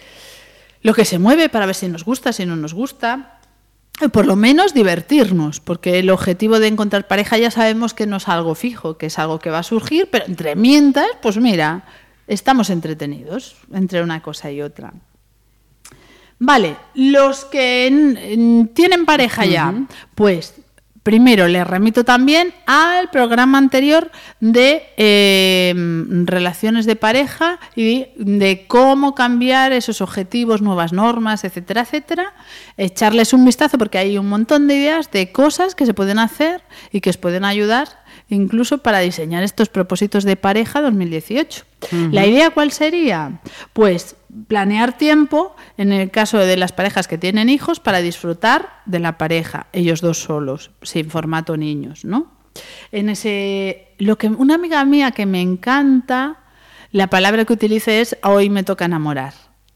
lo 0.81 0.93
que 0.93 1.05
se 1.05 1.19
mueve 1.19 1.49
para 1.49 1.65
ver 1.65 1.75
si 1.75 1.87
nos 1.87 2.03
gusta, 2.03 2.33
si 2.33 2.45
no 2.45 2.55
nos 2.55 2.73
gusta. 2.73 3.39
por 4.11 4.25
lo 4.25 4.35
menos 4.35 4.73
divertirnos, 4.73 5.59
porque 5.59 5.99
el 5.99 6.09
objetivo 6.09 6.59
de 6.59 6.67
encontrar 6.67 7.07
pareja 7.07 7.37
ya 7.37 7.51
sabemos 7.51 7.93
que 7.93 8.07
no 8.07 8.17
es 8.17 8.27
algo 8.27 8.55
fijo, 8.55 8.97
que 8.97 9.05
es 9.05 9.19
algo 9.19 9.39
que 9.39 9.51
va 9.51 9.59
a 9.59 9.63
surgir, 9.63 10.09
pero 10.11 10.25
entre 10.25 10.55
mientras, 10.55 11.07
pues 11.21 11.37
mira, 11.37 11.85
estamos 12.27 12.69
entretenidos 12.69 13.55
entre 13.71 14.01
una 14.01 14.21
cosa 14.21 14.51
y 14.51 14.61
otra. 14.61 14.93
Vale, 16.39 16.75
los 16.95 17.45
que 17.45 18.69
tienen 18.73 19.05
pareja 19.05 19.45
ya, 19.45 19.73
pues 20.15 20.55
primero 21.03 21.47
les 21.47 21.67
remito 21.67 22.05
también 22.05 22.53
al 22.65 23.09
programa 23.09 23.57
anterior 23.57 24.09
de 24.39 24.83
eh, 24.97 25.73
relaciones 26.25 26.85
de 26.85 26.95
pareja 26.95 27.59
y 27.75 28.07
de 28.15 28.65
cómo 28.67 29.13
cambiar 29.13 29.73
esos 29.73 30.01
objetivos, 30.01 30.61
nuevas 30.61 30.93
normas, 30.93 31.43
etcétera, 31.43 31.81
etcétera. 31.81 32.33
Echarles 32.77 33.33
un 33.33 33.45
vistazo 33.45 33.77
porque 33.77 33.97
hay 33.97 34.17
un 34.17 34.29
montón 34.29 34.67
de 34.67 34.75
ideas 34.75 35.11
de 35.11 35.31
cosas 35.31 35.75
que 35.75 35.85
se 35.85 35.93
pueden 35.93 36.19
hacer 36.19 36.63
y 36.91 37.01
que 37.01 37.09
os 37.09 37.17
pueden 37.17 37.43
ayudar 37.43 38.03
incluso 38.29 38.79
para 38.79 38.99
diseñar 38.99 39.43
estos 39.43 39.69
propósitos 39.69 40.23
de 40.23 40.35
pareja 40.35 40.81
2018. 40.81 41.65
¿La 42.11 42.25
idea 42.25 42.49
cuál 42.51 42.71
sería? 42.71 43.41
Pues 43.73 44.15
planear 44.47 44.97
tiempo, 44.97 45.55
en 45.77 45.91
el 45.91 46.11
caso 46.11 46.37
de 46.39 46.57
las 46.57 46.71
parejas 46.71 47.07
que 47.07 47.17
tienen 47.17 47.49
hijos, 47.49 47.79
para 47.79 48.01
disfrutar 48.01 48.81
de 48.85 48.99
la 48.99 49.17
pareja, 49.17 49.67
ellos 49.73 50.01
dos 50.01 50.19
solos, 50.19 50.71
sin 50.81 51.09
formato 51.09 51.57
niños, 51.57 52.05
¿no? 52.05 52.31
En 52.91 53.09
ese 53.09 53.87
lo 53.97 54.17
que 54.17 54.27
una 54.27 54.55
amiga 54.55 54.83
mía 54.85 55.11
que 55.11 55.25
me 55.25 55.41
encanta, 55.41 56.37
la 56.91 57.07
palabra 57.07 57.45
que 57.45 57.53
utilice 57.53 58.01
es 58.01 58.17
hoy 58.23 58.49
me 58.49 58.63
toca 58.63 58.85
enamorar. 58.85 59.33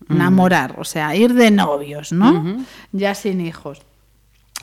Enamorar, 0.09 0.75
o 0.79 0.85
sea, 0.85 1.15
ir 1.15 1.33
de 1.33 1.51
novios, 1.51 2.13
¿no? 2.13 2.63
Ya 2.91 3.13
sin 3.13 3.41
hijos. 3.41 3.81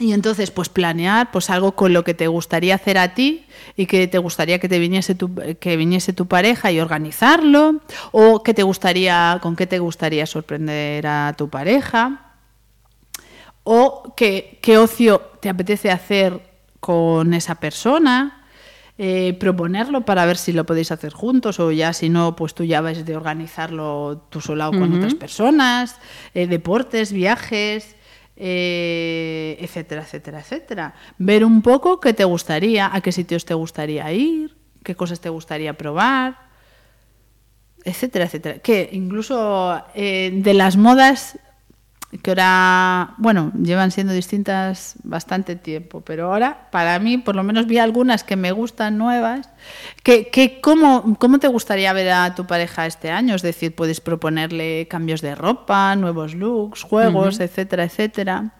Y 0.00 0.12
entonces, 0.12 0.50
pues 0.50 0.68
planear 0.68 1.30
pues 1.30 1.50
algo 1.50 1.76
con 1.76 1.92
lo 1.92 2.02
que 2.02 2.14
te 2.14 2.26
gustaría 2.26 2.74
hacer 2.74 2.98
a 2.98 3.14
ti 3.14 3.46
y 3.76 3.86
que 3.86 4.08
te 4.08 4.18
gustaría 4.18 4.58
que 4.58 4.68
te 4.68 4.80
viniese 4.80 5.14
tu, 5.14 5.32
que 5.60 5.76
viniese 5.76 6.12
tu 6.12 6.26
pareja 6.26 6.72
y 6.72 6.80
organizarlo, 6.80 7.80
o 8.10 8.42
que 8.42 8.54
te 8.54 8.64
gustaría, 8.64 9.38
con 9.40 9.54
qué 9.54 9.68
te 9.68 9.78
gustaría 9.78 10.26
sorprender 10.26 11.06
a 11.06 11.34
tu 11.38 11.48
pareja, 11.48 12.32
o 13.62 14.14
qué, 14.16 14.58
qué 14.62 14.78
ocio 14.78 15.20
te 15.40 15.48
apetece 15.48 15.92
hacer 15.92 16.40
con 16.80 17.32
esa 17.32 17.54
persona, 17.54 18.44
eh, 18.98 19.36
proponerlo 19.40 20.02
para 20.02 20.26
ver 20.26 20.36
si 20.36 20.52
lo 20.52 20.66
podéis 20.66 20.92
hacer 20.92 21.12
juntos 21.12 21.58
o 21.60 21.70
ya 21.70 21.92
si 21.92 22.08
no, 22.08 22.36
pues 22.36 22.54
tú 22.54 22.64
ya 22.64 22.80
vas 22.80 23.04
de 23.04 23.16
organizarlo 23.16 24.26
tú 24.28 24.40
sola 24.40 24.68
o 24.68 24.72
con 24.72 24.92
otras 24.92 25.14
personas, 25.14 25.98
eh, 26.34 26.46
deportes, 26.46 27.12
viajes, 27.12 27.96
eh, 28.36 29.56
etcétera, 29.60 30.02
etcétera, 30.02 30.40
etcétera. 30.40 30.94
Ver 31.18 31.44
un 31.44 31.62
poco 31.62 32.00
qué 32.00 32.12
te 32.12 32.24
gustaría, 32.24 32.90
a 32.92 33.00
qué 33.00 33.12
sitios 33.12 33.44
te 33.44 33.54
gustaría 33.54 34.10
ir, 34.12 34.56
qué 34.82 34.94
cosas 34.94 35.20
te 35.20 35.28
gustaría 35.28 35.74
probar, 35.74 36.38
etcétera, 37.84 38.24
etcétera. 38.24 38.58
Que 38.58 38.88
incluso 38.92 39.82
eh, 39.94 40.30
de 40.34 40.54
las 40.54 40.76
modas 40.76 41.38
que 42.22 42.30
ahora, 42.30 43.14
bueno, 43.18 43.52
llevan 43.60 43.90
siendo 43.90 44.12
distintas 44.12 44.94
bastante 45.02 45.56
tiempo, 45.56 46.00
pero 46.00 46.32
ahora 46.32 46.68
para 46.70 46.98
mí 46.98 47.18
por 47.18 47.34
lo 47.34 47.42
menos 47.42 47.66
vi 47.66 47.78
algunas 47.78 48.24
que 48.24 48.36
me 48.36 48.52
gustan 48.52 48.98
nuevas. 48.98 49.48
Que, 50.02 50.28
que 50.28 50.60
¿cómo, 50.60 51.16
¿Cómo 51.18 51.38
te 51.38 51.48
gustaría 51.48 51.92
ver 51.92 52.10
a 52.10 52.34
tu 52.34 52.46
pareja 52.46 52.86
este 52.86 53.10
año? 53.10 53.34
Es 53.34 53.42
decir, 53.42 53.74
puedes 53.74 54.00
proponerle 54.00 54.86
cambios 54.88 55.20
de 55.22 55.34
ropa, 55.34 55.96
nuevos 55.96 56.34
looks, 56.34 56.82
juegos, 56.82 57.40
etcétera, 57.40 57.84
etcétera. 57.84 58.52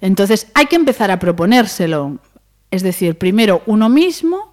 Entonces 0.00 0.48
hay 0.54 0.66
que 0.66 0.76
empezar 0.76 1.10
a 1.10 1.18
proponérselo. 1.18 2.18
Es 2.70 2.82
decir, 2.82 3.16
primero 3.16 3.62
uno 3.66 3.88
mismo 3.88 4.47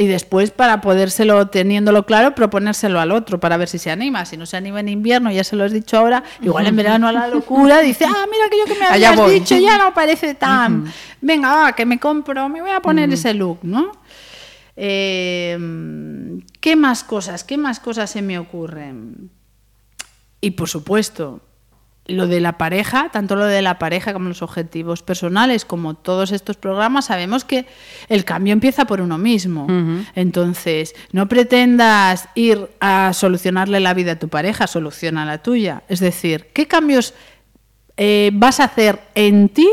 y 0.00 0.06
después 0.06 0.52
para 0.52 0.80
podérselo, 0.80 1.48
teniéndolo 1.48 2.06
claro, 2.06 2.32
proponérselo 2.32 3.00
al 3.00 3.10
otro 3.10 3.40
para 3.40 3.56
ver 3.56 3.68
si 3.68 3.78
se 3.80 3.90
anima. 3.90 4.24
Si 4.26 4.36
no 4.36 4.46
se 4.46 4.56
anima 4.56 4.78
en 4.78 4.88
invierno, 4.88 5.28
ya 5.32 5.42
se 5.42 5.56
lo 5.56 5.64
has 5.64 5.72
dicho 5.72 5.98
ahora, 5.98 6.22
igual 6.40 6.68
en 6.68 6.76
verano 6.76 7.08
a 7.08 7.12
la 7.12 7.26
locura 7.26 7.80
dice, 7.80 8.04
ah, 8.04 8.24
mira 8.30 8.44
que 8.48 8.58
yo 8.60 8.64
que 8.72 8.78
me 8.78 8.86
habías 8.90 9.16
voy. 9.16 9.34
dicho 9.40 9.56
ya 9.58 9.76
no 9.76 9.92
parece 9.94 10.36
tan... 10.36 10.84
Venga, 11.20 11.52
va, 11.52 11.72
que 11.72 11.84
me 11.84 11.98
compro, 11.98 12.48
me 12.48 12.60
voy 12.62 12.70
a 12.70 12.80
poner 12.80 13.12
ese 13.12 13.34
look, 13.34 13.58
¿no? 13.62 13.90
Eh, 14.76 15.58
¿Qué 16.60 16.76
más 16.76 17.02
cosas? 17.02 17.42
¿Qué 17.42 17.58
más 17.58 17.80
cosas 17.80 18.08
se 18.08 18.22
me 18.22 18.38
ocurren? 18.38 19.30
Y 20.40 20.52
por 20.52 20.68
supuesto, 20.68 21.40
lo 22.08 22.26
de 22.26 22.40
la 22.40 22.56
pareja, 22.56 23.10
tanto 23.12 23.36
lo 23.36 23.44
de 23.44 23.60
la 23.62 23.78
pareja 23.78 24.14
como 24.14 24.28
los 24.28 24.42
objetivos 24.42 25.02
personales, 25.02 25.66
como 25.66 25.94
todos 25.94 26.32
estos 26.32 26.56
programas, 26.56 27.06
sabemos 27.06 27.44
que 27.44 27.66
el 28.08 28.24
cambio 28.24 28.54
empieza 28.54 28.86
por 28.86 29.00
uno 29.00 29.18
mismo. 29.18 29.66
Entonces, 30.14 30.94
no 31.12 31.28
pretendas 31.28 32.28
ir 32.34 32.70
a 32.80 33.12
solucionarle 33.12 33.78
la 33.80 33.94
vida 33.94 34.12
a 34.12 34.18
tu 34.18 34.28
pareja, 34.28 34.66
soluciona 34.66 35.26
la 35.26 35.42
tuya. 35.42 35.82
Es 35.88 36.00
decir, 36.00 36.48
¿qué 36.54 36.66
cambios 36.66 37.12
eh, 37.98 38.30
vas 38.32 38.60
a 38.60 38.64
hacer 38.64 39.00
en 39.14 39.50
ti? 39.50 39.68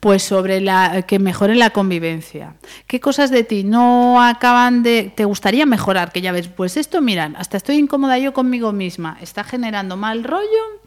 Pues 0.00 0.24
sobre 0.24 0.60
la 0.60 1.02
que 1.02 1.20
mejore 1.20 1.54
la 1.54 1.70
convivencia. 1.70 2.56
¿Qué 2.88 2.98
cosas 2.98 3.30
de 3.30 3.44
ti 3.44 3.62
no 3.62 4.20
acaban 4.20 4.82
de 4.82 5.12
te 5.14 5.24
gustaría 5.24 5.64
mejorar? 5.64 6.10
Que 6.10 6.20
ya 6.20 6.32
ves, 6.32 6.48
pues 6.48 6.76
esto, 6.76 7.00
miran, 7.00 7.36
hasta 7.36 7.56
estoy 7.56 7.76
incómoda 7.76 8.18
yo 8.18 8.32
conmigo 8.32 8.72
misma, 8.72 9.16
está 9.20 9.44
generando 9.44 9.96
mal 9.96 10.24
rollo. 10.24 10.81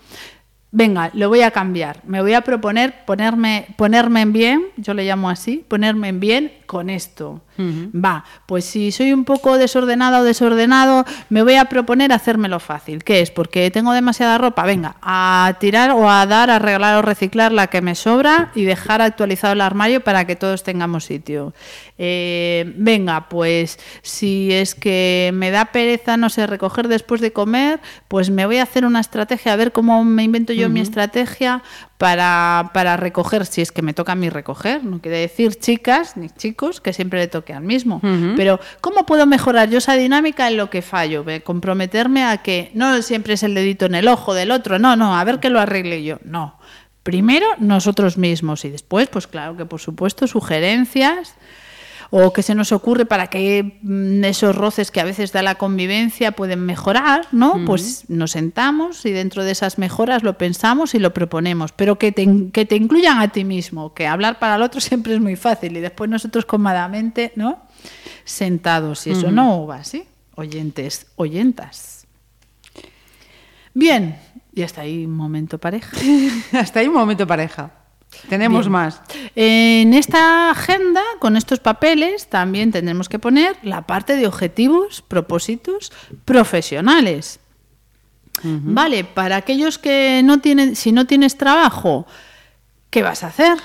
Venga, 0.78 1.10
lo 1.14 1.30
voy 1.30 1.42
a 1.42 1.52
cambiar. 1.52 2.02
Me 2.06 2.22
voy 2.22 2.34
a 2.34 2.42
proponer 2.42 3.06
ponerme, 3.06 3.66
ponerme 3.78 4.20
en 4.20 4.34
bien, 4.34 4.66
yo 4.76 4.94
le 4.94 5.06
llamo 5.06 5.30
así, 5.30 5.64
ponerme 5.66 6.10
en 6.10 6.20
bien 6.20 6.52
con 6.66 6.90
esto. 6.90 7.42
Va, 7.58 8.26
pues 8.48 8.66
si 8.66 8.92
soy 8.92 9.14
un 9.14 9.24
poco 9.24 9.58
desordenada 9.58 10.20
o 10.20 10.24
desordenado, 10.26 11.06
me 11.30 11.42
voy 11.42 11.56
a 11.56 11.66
proponer 11.66 12.12
hacérmelo 12.12 12.60
fácil. 12.60 13.06
¿Qué 13.06 13.22
es? 13.22 13.32
Porque 13.32 13.72
tengo 13.72 13.94
demasiada 13.94 14.38
ropa. 14.38 14.66
Venga, 14.66 14.98
a 15.02 15.56
tirar 15.62 15.92
o 15.92 16.10
a 16.10 16.26
dar, 16.26 16.50
a 16.50 16.58
arreglar 16.58 16.98
o 16.98 17.02
reciclar 17.02 17.54
la 17.54 17.68
que 17.68 17.82
me 17.82 17.96
sobra 17.96 18.52
y 18.56 18.66
dejar 18.66 19.02
actualizado 19.02 19.54
el 19.54 19.62
armario 19.62 20.04
para 20.04 20.26
que 20.26 20.36
todos 20.36 20.64
tengamos 20.64 21.06
sitio. 21.06 21.54
Eh, 21.98 22.74
venga, 22.76 23.30
pues 23.30 23.80
si 24.02 24.52
es 24.52 24.76
que 24.76 25.32
me 25.34 25.52
da 25.52 25.66
pereza, 25.72 26.18
no 26.18 26.30
sé, 26.30 26.46
recoger 26.46 26.90
después 26.90 27.22
de 27.22 27.32
comer, 27.32 27.80
pues 28.10 28.30
me 28.30 28.46
voy 28.46 28.58
a 28.58 28.64
hacer 28.64 28.86
una 28.86 29.00
estrategia, 29.00 29.54
a 29.54 29.56
ver 29.56 29.72
cómo 29.72 30.04
me 30.04 30.24
invento 30.24 30.52
yo 30.52 30.65
mi 30.70 30.80
estrategia 30.80 31.64
para, 31.98 32.72
para 32.74 32.98
recoger, 32.98 33.46
si 33.46 33.62
es 33.62 33.72
que 33.72 33.82
me 33.82 33.94
toca 33.94 34.14
a 34.14 34.16
mí 34.16 34.30
recoger. 34.30 34.84
No 34.84 35.00
quiere 35.00 35.20
decir 35.20 35.56
chicas 35.56 36.18
ni 36.18 36.30
chicos 36.30 36.82
que 36.82 36.94
siempre 36.94 37.20
le 37.20 37.28
toque 37.28 37.54
al 37.54 37.64
mismo. 37.64 38.02
Pero 38.36 38.60
¿cómo 38.82 39.06
puedo 39.06 39.26
mejorar 39.26 39.70
yo 39.70 39.78
esa 39.78 39.96
dinámica 39.96 40.48
en 40.48 40.58
lo 40.58 40.70
que 40.70 40.82
fallo? 40.82 41.26
Comprometerme 41.44 42.24
a 42.24 42.38
que 42.38 42.72
no 42.74 43.02
siempre 43.02 43.34
es 43.34 43.44
el 43.44 43.54
dedito 43.54 43.86
en 43.86 43.96
el 43.96 44.08
ojo 44.08 44.34
del 44.34 44.52
otro, 44.52 44.80
no, 44.80 44.96
no, 44.96 45.18
a 45.18 45.24
ver 45.24 45.40
que 45.40 45.50
lo 45.50 45.60
arregle 45.60 46.04
yo. 46.04 46.20
No. 46.24 46.60
Primero 47.04 47.46
nosotros 47.60 48.18
mismos 48.18 48.66
y 48.66 48.70
después, 48.70 49.08
pues 49.10 49.28
claro 49.28 49.56
que 49.56 49.66
por 49.66 49.80
supuesto, 49.80 50.26
sugerencias 50.28 51.36
o 52.18 52.32
que 52.32 52.44
se 52.44 52.56
nos 52.56 52.72
ocurre 52.72 53.06
para 53.06 53.28
que 53.28 53.78
mm, 53.82 54.24
esos 54.24 54.56
roces 54.56 54.90
que 54.90 55.02
a 55.02 55.04
veces 55.04 55.34
da 55.34 55.42
la 55.42 55.56
convivencia 55.56 56.32
pueden 56.32 56.60
mejorar, 56.66 57.28
¿no? 57.34 57.56
Pues 57.66 58.06
nos 58.08 58.32
sentamos 58.32 59.06
y 59.06 59.12
dentro 59.12 59.44
de 59.44 59.52
esas 59.52 59.78
mejoras 59.78 60.24
lo 60.24 60.38
pensamos 60.38 60.96
y 60.96 61.00
lo 61.00 61.14
proponemos, 61.14 61.74
pero 61.74 61.98
que 62.00 62.14
te, 62.14 62.22
in- 62.24 62.52
que 62.52 62.66
te 62.66 62.78
incluyan 62.78 63.20
a 63.20 63.28
ti 63.34 63.44
mismo, 63.44 63.94
que 63.94 64.08
hablar 64.08 64.40
para 64.40 64.56
el 64.56 64.62
otro 64.62 64.80
siempre 64.90 65.14
es 65.14 65.20
muy 65.20 65.36
fácil 65.36 65.76
y 65.76 65.82
después 65.82 66.10
nosotros 66.10 66.46
cómodamente, 66.46 67.34
¿no? 67.36 67.60
Sentados 68.24 69.06
y 69.08 69.12
eso 69.12 69.30
no 69.32 69.68
va 69.68 69.76
así, 69.78 70.04
oyentes, 70.36 71.08
oyentas. 71.18 72.08
Bien, 73.74 74.18
y 74.54 74.62
hasta 74.62 74.82
ahí 74.82 75.06
un 75.06 75.12
momento 75.16 75.58
pareja. 75.58 75.98
Hasta 76.54 76.80
ahí 76.80 76.88
un 76.88 76.94
momento 76.94 77.28
pareja. 77.28 77.72
Tenemos 78.30 78.66
Bien. 78.66 78.72
más. 78.72 79.02
En 79.36 79.94
esta 79.94 80.52
agenda, 80.52 81.02
con 81.20 81.38
estos 81.38 81.60
papeles, 81.60 82.28
también 82.28 82.72
tendremos 82.72 83.10
que 83.10 83.20
poner 83.20 83.58
la 83.64 83.84
parte 83.84 84.16
de 84.16 84.28
objetivos, 84.28 85.02
propósitos 85.02 85.92
profesionales. 86.26 87.40
Vale, 88.44 89.06
para 89.06 89.38
aquellos 89.38 89.78
que 89.78 90.22
no 90.24 90.40
tienen, 90.40 90.76
si 90.76 90.92
no 90.92 91.06
tienes 91.06 91.38
trabajo, 91.38 92.06
¿qué 92.90 93.02
vas 93.02 93.24
a 93.24 93.28
hacer? 93.28 93.58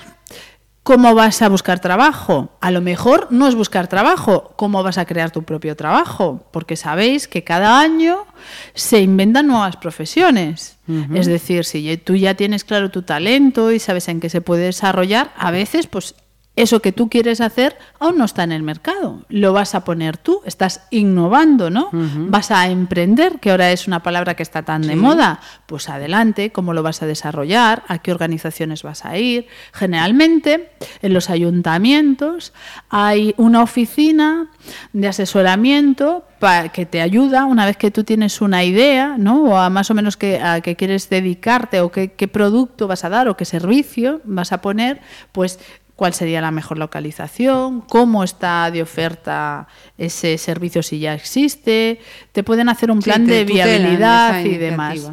¿Cómo 0.83 1.14
vas 1.14 1.43
a 1.43 1.49
buscar 1.51 1.79
trabajo? 1.79 2.57
A 2.61 2.71
lo 2.71 2.81
mejor 2.81 3.29
no 3.31 3.47
es 3.47 3.55
buscar 3.55 3.87
trabajo, 3.87 4.55
¿cómo 4.57 4.83
vas 4.83 4.97
a 4.97 5.05
crear 5.05 5.31
tu 5.31 5.43
propio 5.43 5.77
trabajo? 5.77 6.47
Porque 6.53 6.75
sabéis 6.75 7.29
que 7.29 7.45
cada 7.45 7.81
año 7.81 8.27
se 8.73 9.01
inventan 9.01 9.47
nuevas 9.47 9.77
profesiones. 9.77 10.79
Es 11.14 11.27
decir, 11.27 11.64
si 11.64 11.97
tú 11.99 12.16
ya 12.16 12.35
tienes 12.35 12.64
claro 12.64 12.90
tu 12.90 13.03
talento 13.03 13.71
y 13.71 13.79
sabes 13.79 14.09
en 14.09 14.19
qué 14.19 14.29
se 14.29 14.40
puede 14.40 14.64
desarrollar, 14.64 15.33
a 15.37 15.53
veces 15.53 15.87
pues 15.87 16.16
eso 16.62 16.81
que 16.81 16.92
tú 16.92 17.09
quieres 17.09 17.40
hacer 17.40 17.77
aún 17.99 18.18
no 18.18 18.25
está 18.25 18.44
en 18.44 18.53
el 18.53 18.62
mercado. 18.62 19.23
Lo 19.29 19.53
vas 19.53 19.75
a 19.75 19.85
poner 19.85 20.16
tú, 20.16 20.40
estás 20.44 20.87
innovando, 20.90 21.70
¿no? 21.70 21.90
Vas 21.92 22.51
a 22.51 22.68
emprender, 22.68 23.40
que 23.40 23.51
ahora 23.51 23.73
es 23.73 23.87
una 23.87 24.03
palabra 24.03 24.35
que 24.35 24.42
está 24.42 24.62
tan 24.62 24.83
de 24.83 24.96
moda. 24.96 25.40
Pues 25.66 25.88
adelante, 25.88 26.51
¿cómo 26.51 26.73
lo 26.73 26.83
vas 26.83 27.03
a 27.03 27.07
desarrollar? 27.07 27.83
¿A 27.88 27.99
qué 27.99 28.12
organizaciones 28.12 28.83
vas 28.83 29.05
a 29.05 29.18
ir? 29.18 29.46
Generalmente, 29.73 30.70
en 31.03 31.14
los 31.14 31.31
ayuntamientos 31.31 32.53
hay 32.88 33.35
una 33.37 33.62
oficina 33.62 34.49
de 34.92 35.09
asesoramiento 35.09 36.25
que 36.73 36.87
te 36.87 37.03
ayuda 37.03 37.44
una 37.44 37.66
vez 37.66 37.77
que 37.77 37.90
tú 37.90 38.03
tienes 38.05 38.40
una 38.40 38.64
idea, 38.64 39.16
¿no? 39.18 39.44
O 39.44 39.57
a 39.59 39.68
más 39.68 39.90
o 39.90 39.94
menos 39.94 40.16
que, 40.16 40.40
a 40.40 40.62
qué 40.62 40.75
quieres 40.75 41.11
dedicarte 41.11 41.81
o 41.81 41.92
qué, 41.92 42.12
qué 42.12 42.29
producto 42.29 42.88
vas 42.88 43.05
a 43.05 43.11
dar 43.11 43.29
o 43.29 43.37
qué 43.37 43.44
servicio 43.44 44.23
vas 44.25 44.53
a 44.53 44.62
poner, 44.62 45.01
pues 45.33 45.59
cuál 46.01 46.15
sería 46.15 46.41
la 46.41 46.51
mejor 46.51 46.79
localización, 46.79 47.83
cómo 47.83 48.25
está 48.25 48.71
de 48.71 48.81
oferta 48.81 49.69
ese 49.99 50.39
servicio 50.39 50.83
si 50.83 50.99
ya 50.99 51.13
existe, 51.13 52.01
te 52.33 52.43
pueden 52.43 52.71
hacer 52.71 52.91
un 52.91 53.01
plan 53.01 53.27
de 53.27 53.45
viabilidad 53.45 54.43
y 54.43 54.57
demás. 54.57 55.11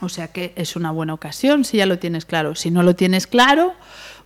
O 0.00 0.08
sea 0.08 0.28
que 0.28 0.52
es 0.54 0.76
una 0.76 0.92
buena 0.92 1.14
ocasión 1.14 1.64
si 1.64 1.78
ya 1.78 1.86
lo 1.86 1.98
tienes 1.98 2.26
claro. 2.26 2.54
Si 2.54 2.70
no 2.70 2.84
lo 2.84 2.94
tienes 2.94 3.26
claro, 3.26 3.74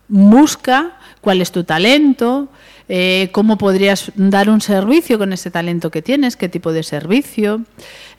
busca 0.08 0.98
cuál 1.22 1.40
es 1.40 1.52
tu 1.52 1.64
talento, 1.64 2.50
eh, 2.94 3.30
cómo 3.32 3.56
podrías 3.56 4.12
dar 4.16 4.50
un 4.50 4.60
servicio 4.60 5.16
con 5.16 5.32
ese 5.32 5.50
talento 5.50 5.90
que 5.90 6.02
tienes, 6.02 6.36
qué 6.36 6.50
tipo 6.50 6.74
de 6.74 6.82
servicio. 6.82 7.62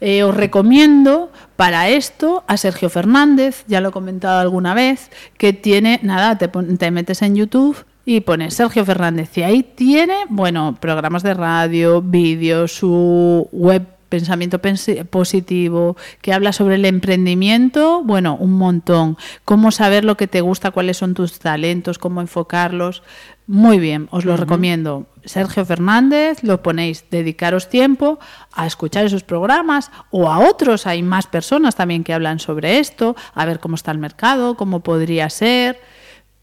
Eh, 0.01 0.23
os 0.23 0.33
recomiendo 0.33 1.31
para 1.55 1.89
esto 1.89 2.43
a 2.47 2.57
Sergio 2.57 2.89
Fernández, 2.89 3.65
ya 3.67 3.81
lo 3.81 3.89
he 3.89 3.91
comentado 3.91 4.39
alguna 4.39 4.73
vez, 4.73 5.11
que 5.37 5.53
tiene, 5.53 5.99
nada, 6.01 6.39
te, 6.39 6.47
te 6.47 6.89
metes 6.89 7.21
en 7.21 7.35
YouTube 7.35 7.85
y 8.03 8.21
pones 8.21 8.55
Sergio 8.55 8.83
Fernández 8.83 9.37
y 9.37 9.43
ahí 9.43 9.61
tiene, 9.61 10.15
bueno, 10.29 10.75
programas 10.79 11.21
de 11.21 11.35
radio, 11.35 12.01
vídeos, 12.01 12.71
su 12.71 13.47
web 13.51 13.92
pensamiento 14.13 14.61
positivo, 15.09 15.97
que 16.21 16.33
habla 16.33 16.53
sobre 16.53 16.75
el 16.75 16.85
emprendimiento, 16.85 18.03
bueno, 18.03 18.37
un 18.39 18.53
montón. 18.53 19.17
Cómo 19.43 19.71
saber 19.71 20.05
lo 20.05 20.17
que 20.17 20.27
te 20.27 20.41
gusta, 20.41 20.69
cuáles 20.69 20.97
son 20.97 21.15
tus 21.15 21.39
talentos, 21.39 21.97
cómo 21.97 22.21
enfocarlos. 22.21 23.01
Muy 23.47 23.79
bien, 23.79 24.07
os 24.11 24.23
lo 24.23 24.37
recomiendo. 24.37 25.07
Sergio 25.25 25.65
Fernández, 25.65 26.43
lo 26.43 26.61
ponéis, 26.61 27.05
dedicaros 27.09 27.69
tiempo 27.69 28.19
a 28.51 28.67
escuchar 28.67 29.03
esos 29.03 29.23
programas 29.23 29.89
o 30.11 30.29
a 30.29 30.47
otros, 30.47 30.85
hay 30.85 31.01
más 31.01 31.25
personas 31.25 31.75
también 31.75 32.03
que 32.03 32.13
hablan 32.13 32.37
sobre 32.37 32.77
esto, 32.77 33.15
a 33.33 33.45
ver 33.47 33.59
cómo 33.59 33.73
está 33.73 33.91
el 33.91 33.97
mercado, 33.97 34.55
cómo 34.57 34.81
podría 34.81 35.27
ser, 35.31 35.81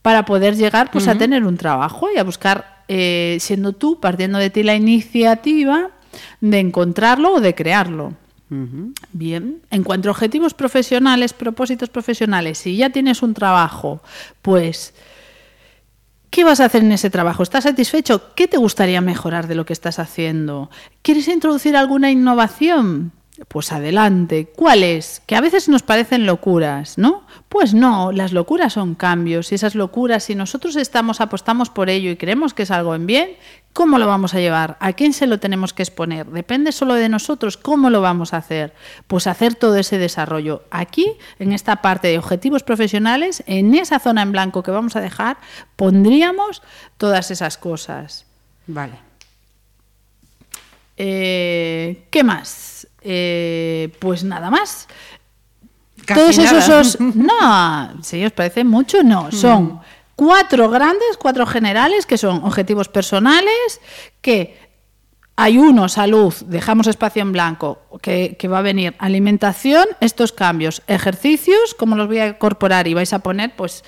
para 0.02 0.24
poder 0.24 0.56
llegar 0.56 0.90
pues 0.90 1.06
a 1.06 1.14
tener 1.14 1.44
un 1.44 1.56
trabajo 1.56 2.08
y 2.12 2.18
a 2.18 2.24
buscar, 2.24 2.82
eh, 2.88 3.36
siendo 3.38 3.74
tú, 3.74 4.00
partiendo 4.00 4.38
de 4.38 4.50
ti 4.50 4.64
la 4.64 4.74
iniciativa, 4.74 5.90
de 6.40 6.58
encontrarlo 6.58 7.34
o 7.34 7.40
de 7.40 7.54
crearlo. 7.54 8.14
Bien, 9.12 9.62
en 9.70 9.84
cuanto 9.84 10.08
a 10.08 10.12
objetivos 10.12 10.54
profesionales, 10.54 11.32
propósitos 11.32 11.88
profesionales, 11.88 12.58
si 12.58 12.76
ya 12.76 12.90
tienes 12.90 13.22
un 13.22 13.32
trabajo, 13.32 14.02
pues, 14.42 14.92
¿qué 16.30 16.42
vas 16.42 16.58
a 16.58 16.64
hacer 16.64 16.82
en 16.82 16.90
ese 16.90 17.10
trabajo? 17.10 17.44
¿Estás 17.44 17.62
satisfecho? 17.62 18.34
¿Qué 18.34 18.48
te 18.48 18.56
gustaría 18.56 19.00
mejorar 19.00 19.46
de 19.46 19.54
lo 19.54 19.64
que 19.64 19.72
estás 19.72 20.00
haciendo? 20.00 20.68
¿Quieres 21.02 21.28
introducir 21.28 21.76
alguna 21.76 22.10
innovación? 22.10 23.12
Pues 23.48 23.72
adelante. 23.72 24.46
¿Cuáles? 24.54 25.22
Que 25.26 25.34
a 25.34 25.40
veces 25.40 25.68
nos 25.68 25.82
parecen 25.82 26.26
locuras, 26.26 26.98
¿no? 26.98 27.24
Pues 27.48 27.74
no, 27.74 28.12
las 28.12 28.32
locuras 28.32 28.74
son 28.74 28.94
cambios 28.94 29.50
y 29.50 29.54
esas 29.54 29.74
locuras, 29.74 30.24
si 30.24 30.34
nosotros 30.34 30.76
estamos, 30.76 31.20
apostamos 31.20 31.70
por 31.70 31.90
ello 31.90 32.10
y 32.10 32.16
creemos 32.16 32.54
que 32.54 32.62
es 32.62 32.70
algo 32.70 32.94
en 32.94 33.06
bien, 33.06 33.30
¿cómo 33.72 33.98
lo 33.98 34.06
vamos 34.06 34.34
a 34.34 34.40
llevar? 34.40 34.76
¿A 34.78 34.92
quién 34.92 35.12
se 35.12 35.26
lo 35.26 35.40
tenemos 35.40 35.72
que 35.72 35.82
exponer? 35.82 36.26
Depende 36.26 36.70
solo 36.70 36.94
de 36.94 37.08
nosotros, 37.08 37.56
¿cómo 37.56 37.90
lo 37.90 38.00
vamos 38.00 38.34
a 38.34 38.38
hacer? 38.38 38.74
Pues 39.06 39.26
hacer 39.26 39.54
todo 39.54 39.76
ese 39.76 39.98
desarrollo. 39.98 40.62
Aquí, 40.70 41.16
en 41.38 41.52
esta 41.52 41.76
parte 41.76 42.08
de 42.08 42.18
objetivos 42.18 42.62
profesionales, 42.62 43.42
en 43.46 43.74
esa 43.74 43.98
zona 43.98 44.22
en 44.22 44.32
blanco 44.32 44.62
que 44.62 44.70
vamos 44.70 44.96
a 44.96 45.00
dejar, 45.00 45.38
pondríamos 45.76 46.62
todas 46.98 47.30
esas 47.30 47.58
cosas. 47.58 48.26
Vale. 48.66 49.09
Eh, 51.02 52.04
¿Qué 52.10 52.22
más? 52.22 52.86
Eh, 53.00 53.88
pues 53.98 54.22
nada 54.22 54.50
más. 54.50 54.86
Casi 56.04 56.20
Todos 56.20 56.38
esos 56.38 56.68
nada. 56.68 56.80
os- 56.80 57.00
no, 57.96 58.02
si 58.02 58.22
os 58.22 58.32
parece 58.32 58.64
mucho, 58.64 59.02
no, 59.02 59.32
son 59.32 59.80
cuatro 60.14 60.68
grandes, 60.68 61.16
cuatro 61.18 61.46
generales 61.46 62.04
que 62.04 62.18
son 62.18 62.44
objetivos 62.44 62.88
personales 62.88 63.80
que 64.20 64.68
hay 65.36 65.56
uno, 65.56 65.88
salud, 65.88 66.34
dejamos 66.48 66.86
espacio 66.86 67.22
en 67.22 67.32
blanco, 67.32 67.78
que, 68.02 68.36
que 68.38 68.46
va 68.46 68.58
a 68.58 68.62
venir 68.62 68.94
alimentación, 68.98 69.86
estos 70.00 70.32
cambios, 70.32 70.82
ejercicios, 70.86 71.74
cómo 71.78 71.96
los 71.96 72.08
voy 72.08 72.18
a 72.18 72.26
incorporar 72.28 72.86
y 72.88 72.92
vais 72.92 73.14
a 73.14 73.20
poner 73.20 73.56
pues 73.56 73.82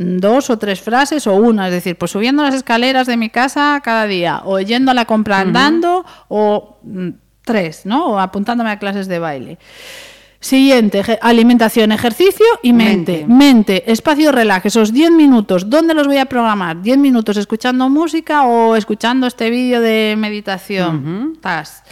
dos 0.00 0.48
o 0.48 0.58
tres 0.58 0.80
frases 0.80 1.26
o 1.26 1.34
una, 1.34 1.66
es 1.66 1.72
decir, 1.72 1.98
pues 1.98 2.12
subiendo 2.12 2.44
las 2.44 2.54
escaleras 2.54 3.06
de 3.08 3.16
mi 3.16 3.30
casa 3.30 3.80
cada 3.82 4.06
día, 4.06 4.42
o 4.44 4.60
yendo 4.60 4.92
a 4.92 4.94
la 4.94 5.06
compra 5.06 5.40
andando, 5.40 6.04
o 6.28 6.78
mm, 6.84 7.08
tres, 7.44 7.84
¿no? 7.84 8.06
O 8.06 8.18
apuntándome 8.20 8.70
a 8.70 8.78
clases 8.78 9.08
de 9.08 9.18
baile. 9.18 9.58
Siguiente, 10.40 11.02
alimentación, 11.20 11.90
ejercicio 11.90 12.46
y 12.62 12.72
mente. 12.72 13.24
Mente. 13.26 13.34
Mente, 13.34 13.90
espacio 13.92 14.30
relax, 14.30 14.66
esos 14.66 14.92
10 14.92 15.10
minutos, 15.10 15.68
¿dónde 15.68 15.94
los 15.94 16.06
voy 16.06 16.18
a 16.18 16.26
programar? 16.26 16.80
10 16.80 16.96
minutos 16.98 17.36
escuchando 17.36 17.88
música 17.88 18.46
o 18.46 18.76
escuchando 18.76 19.26
este 19.26 19.50
vídeo 19.50 19.80
de 19.80 20.14
meditación. 20.16 21.36
Tas. 21.40 21.82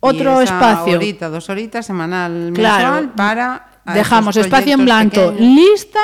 Otro 0.00 0.40
Y 0.40 0.44
esa 0.44 0.54
espacio. 0.54 0.96
Horita, 0.96 1.28
dos 1.28 1.48
horitas 1.48 1.86
semanal 1.86 2.50
Claro. 2.54 2.94
mensual 2.94 3.14
para. 3.14 3.68
a 3.84 3.94
Dejamos 3.94 4.36
espacio 4.36 4.74
en 4.74 4.84
blanco, 4.84 5.30
pequeños. 5.30 5.40
lista 5.40 6.00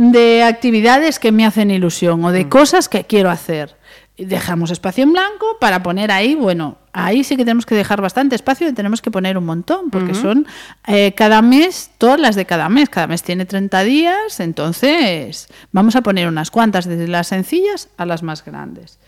de 0.00 0.42
actividades 0.44 1.18
que 1.18 1.30
me 1.30 1.44
hacen 1.44 1.70
ilusión 1.70 2.24
o 2.24 2.32
de 2.32 2.48
cosas 2.48 2.88
que 2.88 3.04
quiero 3.04 3.28
hacer. 3.28 3.76
Dejamos 4.16 4.70
espacio 4.70 5.04
en 5.04 5.12
blanco 5.12 5.58
para 5.60 5.82
poner 5.82 6.10
ahí, 6.10 6.34
bueno, 6.34 6.78
ahí 6.94 7.22
sí 7.22 7.36
que 7.36 7.44
tenemos 7.44 7.66
que 7.66 7.74
dejar 7.74 8.00
bastante 8.00 8.34
espacio 8.34 8.66
y 8.66 8.72
tenemos 8.72 9.02
que 9.02 9.10
poner 9.10 9.36
un 9.36 9.44
montón, 9.44 9.90
porque 9.90 10.14
son 10.14 10.46
eh, 10.86 11.12
cada 11.14 11.42
mes, 11.42 11.90
todas 11.98 12.18
las 12.18 12.34
de 12.34 12.46
cada 12.46 12.70
mes, 12.70 12.88
cada 12.88 13.08
mes 13.08 13.22
tiene 13.22 13.44
30 13.44 13.82
días, 13.82 14.40
entonces 14.40 15.48
vamos 15.70 15.94
a 15.96 16.00
poner 16.00 16.28
unas 16.28 16.50
cuantas, 16.50 16.86
desde 16.86 17.06
las 17.06 17.26
sencillas 17.26 17.88
a 17.98 18.06
las 18.06 18.22
más 18.22 18.42
grandes. 18.42 18.98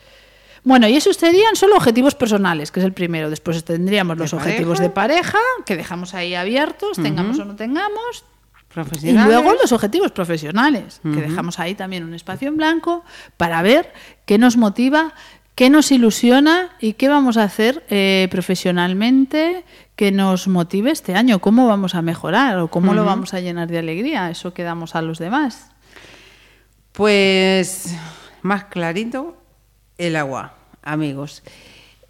Bueno, 0.63 0.89
y 0.89 0.97
esos 0.97 1.17
serían 1.17 1.57
solo 1.57 1.77
objetivos 1.77 2.15
personales, 2.15 2.71
que 2.71 2.81
es 2.81 2.87
el 2.87 2.93
primero. 2.93 3.31
Después 3.31 3.65
tendríamos 3.65 4.19
los 4.19 4.35
objetivos 4.35 4.79
de 4.79 4.91
pareja, 4.91 5.39
que 5.65 5.75
dejamos 5.75 6.13
ahí 6.13 6.35
abiertos, 6.35 6.99
tengamos 6.99 7.39
o 7.39 7.47
no 7.47 7.57
tengamos. 7.57 8.25
Y 9.03 9.13
luego 9.13 9.53
los 9.55 9.73
objetivos 9.73 10.13
profesionales, 10.13 11.01
que 11.03 11.21
dejamos 11.21 11.59
ahí 11.59 11.75
también 11.75 12.05
un 12.05 12.15
espacio 12.15 12.49
en 12.49 12.57
blanco 12.57 13.05
para 13.37 13.61
ver 13.63 13.93
qué 14.25 14.39
nos 14.39 14.57
motiva, 14.57 15.15
qué 15.55 15.71
nos 15.71 15.93
ilusiona 15.93 16.71
y 16.81 16.95
qué 16.95 17.09
vamos 17.09 17.37
a 17.37 17.45
hacer 17.45 17.85
eh, 17.91 18.29
profesionalmente 18.31 19.65
que 19.97 20.11
nos 20.11 20.49
motive 20.49 20.91
este 20.91 21.15
año, 21.15 21.41
cómo 21.41 21.67
vamos 21.67 21.95
a 21.95 22.03
mejorar 22.03 22.59
o 22.59 22.69
cómo 22.69 22.95
lo 22.95 23.05
vamos 23.05 23.35
a 23.35 23.41
llenar 23.41 23.69
de 23.69 23.79
alegría, 23.79 24.31
eso 24.31 24.55
que 24.55 24.63
damos 24.63 24.95
a 24.95 25.03
los 25.03 25.19
demás. 25.19 25.71
Pues 26.93 27.95
más 28.43 28.65
clarito 28.65 29.37
el 29.99 30.17
agua, 30.17 30.55
amigos. 30.83 31.43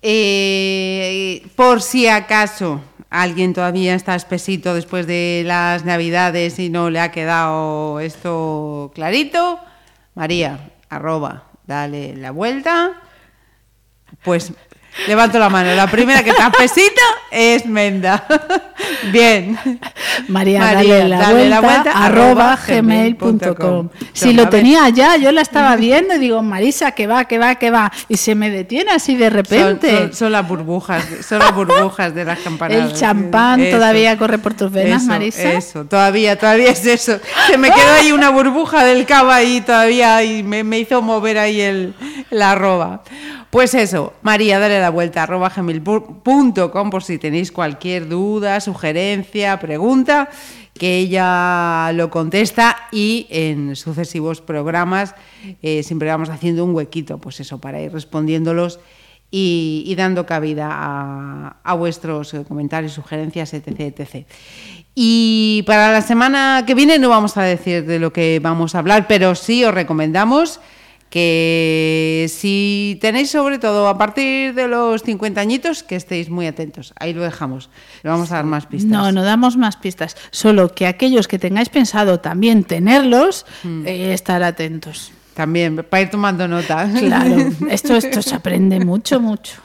Eh, 0.01 1.47
por 1.55 1.81
si 1.81 2.09
acaso 2.09 2.81
alguien 3.13 3.53
todavía 3.53 3.95
está 3.95 4.15
espesito 4.15 4.75
después 4.75 5.07
de 5.07 5.43
las 5.45 5.85
navidades 5.85 6.59
y 6.59 6.71
no 6.71 6.89
le 6.89 6.99
ha 6.99 7.13
quedado 7.13 8.01
esto 8.01 8.91
clarito, 8.95 9.61
María, 10.15 10.71
arroba, 10.89 11.45
dale 11.67 12.17
la 12.17 12.31
vuelta. 12.31 13.03
Pues 14.25 14.53
levanto 15.07 15.39
la 15.39 15.49
mano. 15.49 15.75
La 15.75 15.87
primera 15.87 16.23
que 16.23 16.31
está 16.31 16.49
espesita 16.49 17.03
es 17.31 17.67
Menda. 17.67 18.25
Bien. 19.13 19.59
María, 20.29 20.61
María, 20.61 20.75
dale 20.99 21.09
la 21.09 21.19
dale 21.19 21.35
vuelta, 21.35 21.49
la 21.49 21.61
vuelta, 21.61 21.93
arroba 22.05 22.59
gmail.com. 22.67 23.89
Si 24.13 24.33
lo 24.33 24.49
tenía 24.49 24.89
ya, 24.91 25.17
yo 25.17 25.33
la 25.33 25.41
estaba 25.41 25.77
viendo 25.77 26.15
y 26.15 26.19
digo, 26.19 26.43
Marisa, 26.43 26.93
que 26.93 27.07
va, 27.07 27.25
que 27.25 27.39
va, 27.39 27.55
que 27.57 27.71
va. 27.71 27.91
Y 28.09 28.17
se 28.17 28.35
me 28.35 28.51
detiene 28.51 28.93
así 28.93 29.17
de 29.17 29.27
Son, 29.27 29.35
repente. 29.35 29.99
son- 29.99 30.13
son 30.15 30.33
las 30.33 30.47
burbujas, 30.47 31.05
son 31.27 31.39
las 31.41 31.55
burbujas 31.55 32.15
de 32.15 32.25
las 32.25 32.39
campanadas. 32.41 32.93
El 32.93 32.99
champán 32.99 33.61
Eso, 33.61 33.77
todavía 33.77 34.17
corre 34.17 34.39
por 34.39 34.55
tus 34.55 34.71
venas, 34.71 35.03
eso, 35.03 35.11
Marisa. 35.11 35.53
Eso, 35.53 35.85
todavía, 35.85 36.39
todavía 36.39 36.71
es 36.71 36.85
eso. 36.87 37.19
Se 37.49 37.59
me 37.59 37.71
quedó 37.71 37.93
ahí 37.99 38.13
una 38.13 38.31
burbuja 38.31 38.85
del 38.85 39.05
cava 39.07 39.37
ahí 39.37 39.61
todavía 39.61 40.23
y 40.23 40.43
me, 40.43 40.65
me 40.65 40.79
hizo 40.79 41.03
mover 41.03 41.39
ahí 41.39 41.61
el, 41.61 41.95
la 42.31 42.53
arroba. 42.53 43.03
Pues 43.51 43.75
eso, 43.75 44.15
María, 44.23 44.59
dale 44.59 44.79
la 44.83 44.91
vuelta, 44.91 45.23
arroba 45.23 45.49
gmail.com 45.49 46.91
por 46.91 47.03
si 47.03 47.19
tenéis 47.19 47.51
cualquier 47.51 48.09
duda, 48.09 48.61
sugerencia 48.61 49.59
pregunta, 49.59 50.29
que 50.75 50.99
ella 50.99 51.93
lo 51.95 52.11
contesta 52.11 52.77
y 52.93 53.27
en 53.31 53.77
sucesivos 53.77 54.41
programas 54.41 55.15
eh, 55.63 55.83
siempre 55.83 56.09
vamos 56.09 56.29
haciendo 56.29 56.65
un 56.65 56.75
huequito, 56.75 57.19
pues 57.19 57.41
eso, 57.41 57.59
para 57.59 57.81
ir 57.81 57.93
respondiéndolos 57.93 58.81
y, 59.31 59.95
dando 59.97 60.27
cabida 60.27 60.69
a, 60.71 61.57
a 61.63 61.75
vuestros 61.75 62.35
eh, 62.35 62.45
comentarios, 62.47 62.93
sugerencias, 62.93 63.55
etc, 63.55 63.81
etc. 63.81 64.27
Y 64.95 65.65
para 65.67 65.91
la 65.91 66.03
semana 66.03 66.65
que 66.67 66.75
viene 66.75 66.99
no 66.99 67.09
vamos 67.09 67.39
a 67.39 67.43
decir 67.43 67.87
de 67.87 67.99
lo 67.99 68.13
que 68.13 68.41
vamos 68.43 68.75
a 68.75 68.81
hablar, 68.81 69.07
pero 69.09 69.35
sí 69.35 69.65
os 69.65 69.73
recomendamos 69.73 70.61
que 71.13 72.25
si 72.31 72.97
tenéis 73.03 73.31
sobre 73.31 73.59
todo 73.59 73.87
a 73.87 73.99
partir 73.99 74.55
de 74.55 74.67
los 74.67 75.03
50 75.03 75.43
añitos, 75.43 75.83
que 75.83 75.95
estéis 75.95 76.31
muy 76.31 76.47
atentos. 76.47 76.95
Ahí 76.99 77.13
lo 77.13 77.23
dejamos. 77.23 77.69
Le 78.03 78.09
vamos 78.09 78.33
a 78.33 78.37
dar 78.37 78.47
más 78.47 78.65
pistas. 78.65 78.91
No, 78.91 79.13
no 79.13 79.23
damos 79.23 79.59
más 79.59 79.77
pistas. 79.77 80.17
Solo 80.31 80.75
que 80.75 80.87
aquellos 80.87 81.29
que 81.29 81.39
tengáis 81.39 81.69
pensado 81.69 82.21
también 82.21 82.65
tenerlos, 82.65 83.45
eh, 83.85 84.15
estar 84.15 84.43
atentos. 84.43 85.13
También, 85.35 85.85
para 85.85 86.01
ir 86.01 86.09
tomando 86.09 86.49
nota. 86.49 86.91
Claro, 86.99 87.37
esto, 87.69 87.95
esto 87.95 88.23
se 88.23 88.35
aprende 88.35 88.83
mucho, 88.83 89.21
mucho. 89.21 89.61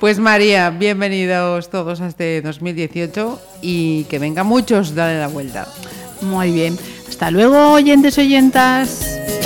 Pues 0.00 0.18
María, 0.18 0.70
bienvenidos 0.70 1.68
todos 1.68 2.00
a 2.00 2.06
este 2.06 2.40
2018 2.40 3.42
y 3.60 4.04
que 4.04 4.18
venga 4.18 4.42
muchos, 4.42 4.94
dale 4.94 5.20
la 5.20 5.28
vuelta. 5.28 5.68
Muy 6.22 6.50
bien. 6.50 6.78
Hasta 7.06 7.30
luego, 7.30 7.72
oyentes, 7.72 8.16
oyentas. 8.16 9.45